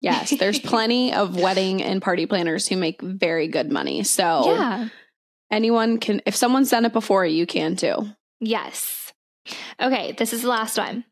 [0.00, 4.02] Yes, there's plenty of wedding and party planners who make very good money.
[4.02, 4.88] So yeah.
[5.52, 8.08] anyone can, if someone's done it before, you can too.
[8.40, 9.12] Yes.
[9.80, 11.04] Okay, this is the last one.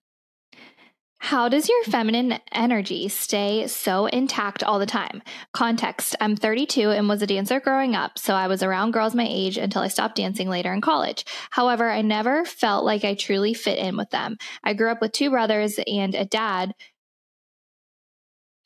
[1.25, 5.23] How does your feminine energy stay so intact all the time?
[5.53, 9.27] Context I'm 32 and was a dancer growing up, so I was around girls my
[9.27, 11.25] age until I stopped dancing later in college.
[11.51, 14.37] However, I never felt like I truly fit in with them.
[14.65, 16.75] I grew up with two brothers and a dad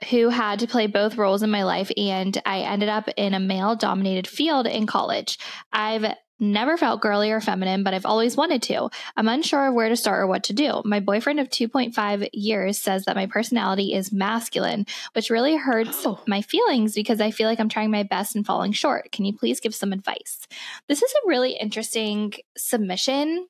[0.08, 3.38] who had to play both roles in my life, and I ended up in a
[3.38, 5.38] male dominated field in college.
[5.74, 6.06] I've
[6.38, 8.90] Never felt girly or feminine, but I've always wanted to.
[9.16, 10.82] I'm unsure of where to start or what to do.
[10.84, 14.84] My boyfriend of 2.5 years says that my personality is masculine,
[15.14, 16.20] which really hurts Oh.
[16.26, 19.10] my feelings because I feel like I'm trying my best and falling short.
[19.12, 20.46] Can you please give some advice?
[20.88, 23.46] This is a really interesting submission.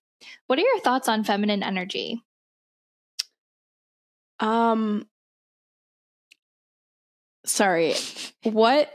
[0.46, 2.22] What are your thoughts on feminine energy?
[4.38, 5.06] Um
[7.44, 7.94] sorry.
[8.44, 8.90] What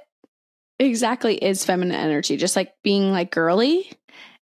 [0.86, 2.38] exactly is feminine energy?
[2.38, 3.92] Just like being like girly?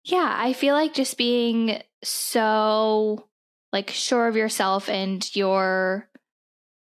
[0.05, 3.26] Yeah, I feel like just being so
[3.72, 6.09] like sure of yourself and your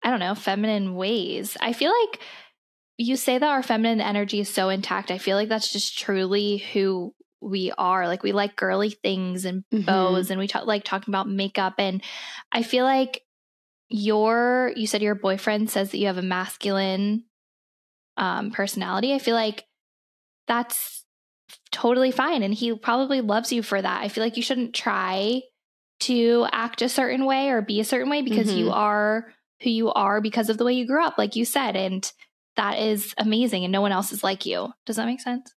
[0.03, 1.55] I don't know, feminine ways.
[1.61, 2.19] I feel like
[2.97, 5.11] you say that our feminine energy is so intact.
[5.11, 8.07] I feel like that's just truly who we are.
[8.07, 9.85] Like we like girly things and Mhm.
[9.85, 12.01] bows and we talk like talking about makeup and
[12.51, 13.23] I feel like
[13.89, 17.25] your you said your boyfriend says that you have a masculine
[18.17, 19.13] um personality.
[19.13, 19.65] I feel like
[20.47, 21.05] that's
[21.71, 24.01] totally fine and he probably loves you for that.
[24.01, 25.41] I feel like you shouldn't try
[26.01, 28.75] to act a certain way or be a certain way because you Mhm.
[28.75, 32.11] are who you are because of the way you grew up like you said and
[32.57, 34.73] that is amazing and no one else is like you.
[34.85, 35.53] Does that make sense?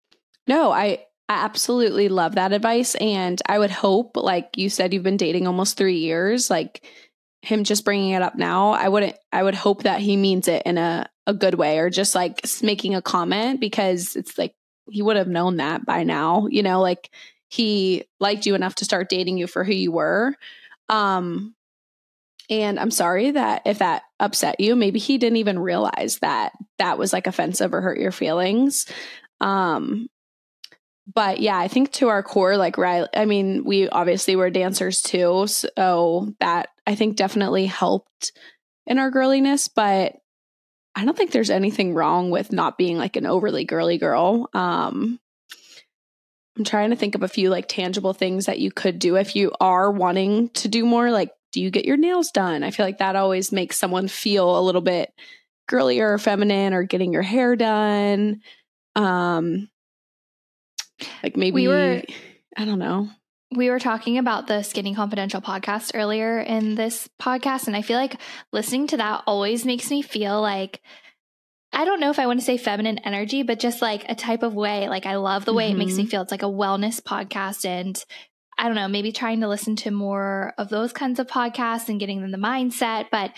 [0.46, 2.94] No, I I absolutely love that advice.
[2.96, 6.84] And I would hope, like you said, you've been dating almost three years, like
[7.44, 8.70] him just bringing it up now.
[8.70, 11.90] I wouldn't, I would hope that he means it in a, a good way or
[11.90, 14.54] just like making a comment because it's like
[14.90, 17.10] he would have known that by now, you know, like
[17.48, 20.34] he liked you enough to start dating you for who you were.
[20.88, 21.54] Um,
[22.50, 26.98] and I'm sorry that if that upset you, maybe he didn't even realize that that
[26.98, 28.86] was like offensive or hurt your feelings.
[29.40, 30.08] Um,
[31.12, 35.02] but yeah, I think to our core, like Ryleigh, I mean, we obviously were dancers
[35.02, 35.46] too.
[35.46, 38.32] So that I think definitely helped
[38.86, 39.68] in our girliness.
[39.74, 40.16] But
[40.94, 44.48] I don't think there's anything wrong with not being like an overly girly girl.
[44.54, 45.20] Um,
[46.56, 49.34] I'm trying to think of a few like tangible things that you could do if
[49.36, 51.10] you are wanting to do more.
[51.10, 52.62] Like, do you get your nails done?
[52.62, 55.12] I feel like that always makes someone feel a little bit
[55.68, 58.40] girlier or feminine or getting your hair done.
[58.94, 59.68] Um,
[61.22, 62.02] like maybe We were-
[62.56, 63.08] I don't know.
[63.50, 67.98] We were talking about the Skinny Confidential podcast earlier in this podcast, and I feel
[67.98, 68.16] like
[68.52, 70.80] listening to that always makes me feel like
[71.72, 74.44] I don't know if I want to say feminine energy, but just like a type
[74.44, 74.88] of way.
[74.88, 76.08] Like I love the way it makes me Mhm.
[76.10, 76.22] feel.
[76.22, 78.00] It's like a wellness podcast, and
[78.56, 81.98] I don't know, maybe trying to listen to more of those kinds of podcasts and
[81.98, 83.06] getting them the mindset.
[83.10, 83.32] But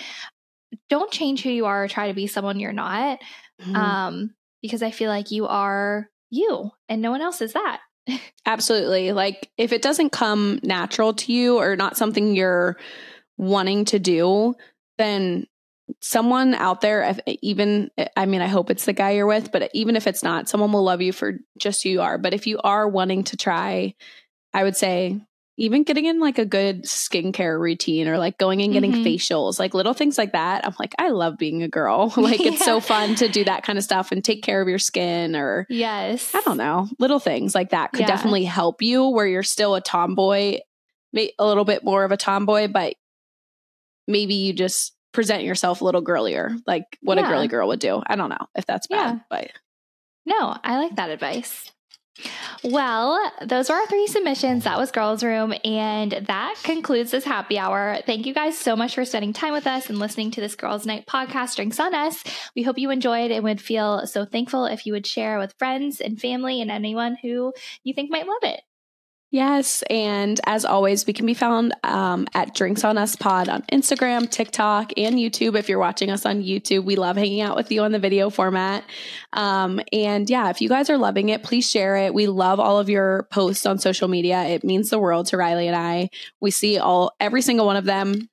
[0.90, 3.18] don't change who you are or try to be someone you're not,
[3.62, 3.74] Mhm.
[3.74, 7.80] um, because I feel like you are you, and no one else is that.
[8.46, 9.12] Absolutely.
[9.12, 12.76] Like if it doesn't come natural to you or not something you're
[13.36, 14.54] wanting to do,
[14.98, 15.46] then
[16.00, 19.70] someone out there, if, even, I mean, I hope it's the guy you're with, but
[19.72, 22.18] even if it's not, someone will love you for just who you are.
[22.18, 23.94] But if you are wanting to try,
[24.52, 25.20] I would say,
[25.58, 29.04] even getting in like a good skincare routine or like going and getting Mhm.
[29.04, 30.66] facials, like little things like that.
[30.66, 32.12] I'm like, I love being a girl.
[32.16, 34.78] like it's so fun to do that kind of stuff and take care of your
[34.78, 36.34] skin or Yes.
[36.34, 38.06] I don't know, little things like that could Yeah.
[38.06, 40.58] definitely help you where you're still a tomboy,
[41.16, 42.94] a little bit more of a tomboy, but
[44.06, 48.02] maybe you just present yourself a little girlier, like what a girly girl would do.
[48.06, 49.18] I don't know if that's bad, Yeah.
[49.30, 49.50] but
[50.26, 51.70] No, I like that advice.
[52.64, 54.64] Well, those were our three submissions.
[54.64, 55.54] That was Girls Room.
[55.64, 57.98] And that concludes this happy hour.
[58.06, 60.86] Thank you guys so much for spending time with us and listening to this Girls
[60.86, 62.22] Night podcast, Drinks on Us.
[62.54, 66.00] We hope you enjoyed and would feel so thankful if you would share with friends
[66.00, 67.52] and family and anyone who
[67.84, 68.60] you think might love it.
[69.32, 73.62] Yes, and as always, we can be found um, at Drinks on Us Pod on
[73.72, 75.58] Instagram, TikTok, and YouTube.
[75.58, 78.30] If you're watching us on YouTube, we love hanging out with you on the video
[78.30, 78.84] format.
[79.32, 82.14] Um, and yeah, if you guys are loving it, please share it.
[82.14, 84.44] We love all of your posts on social media.
[84.44, 86.08] It means the world to Ryleigh and I.
[86.40, 88.28] We see all every single one of them.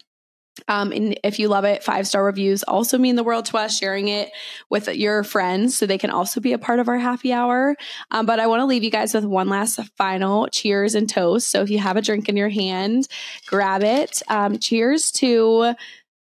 [0.68, 3.78] Um, and if you love it, five star reviews also mean the world to us.
[3.78, 4.32] Sharing it
[4.70, 7.76] with your friends so they can also be a part of our happy hour.
[8.12, 11.50] Um, but I want to leave you guys with one last final cheers and toast.
[11.50, 13.08] So if you have a drink in your hand,
[13.48, 14.22] grab it.
[14.28, 15.74] Um, cheers to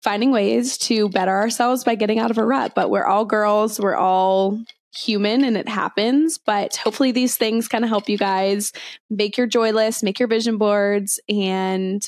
[0.02, 2.74] finding ways to better ourselves by getting out of a rut.
[2.74, 4.60] But we're all girls, we're all
[4.94, 6.38] human and it happens.
[6.38, 8.72] But hopefully, these things kind of help you guys
[9.10, 12.06] make your joy list, make your vision boards, and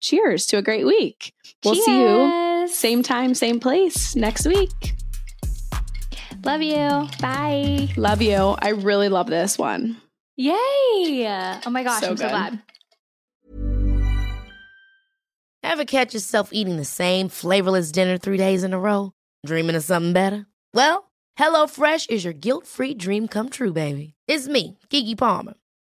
[0.00, 1.32] cheers to a great week.
[1.64, 4.94] We'll see you same time, same place next week.
[6.44, 7.08] Love you.
[7.20, 7.88] Bye.
[7.96, 8.56] Love you.
[8.60, 9.96] I really love this one.
[10.36, 10.54] Yay.
[11.66, 12.62] Oh my gosh, So I'm so glad.
[15.64, 19.12] Ever catch yourself eating the same flavorless dinner three days in a row?
[19.44, 20.46] Dreaming of something better?
[20.72, 24.14] Well, HelloFresh is your guilt free dream come true, baby.
[24.26, 25.54] It's me, Keke Palmer.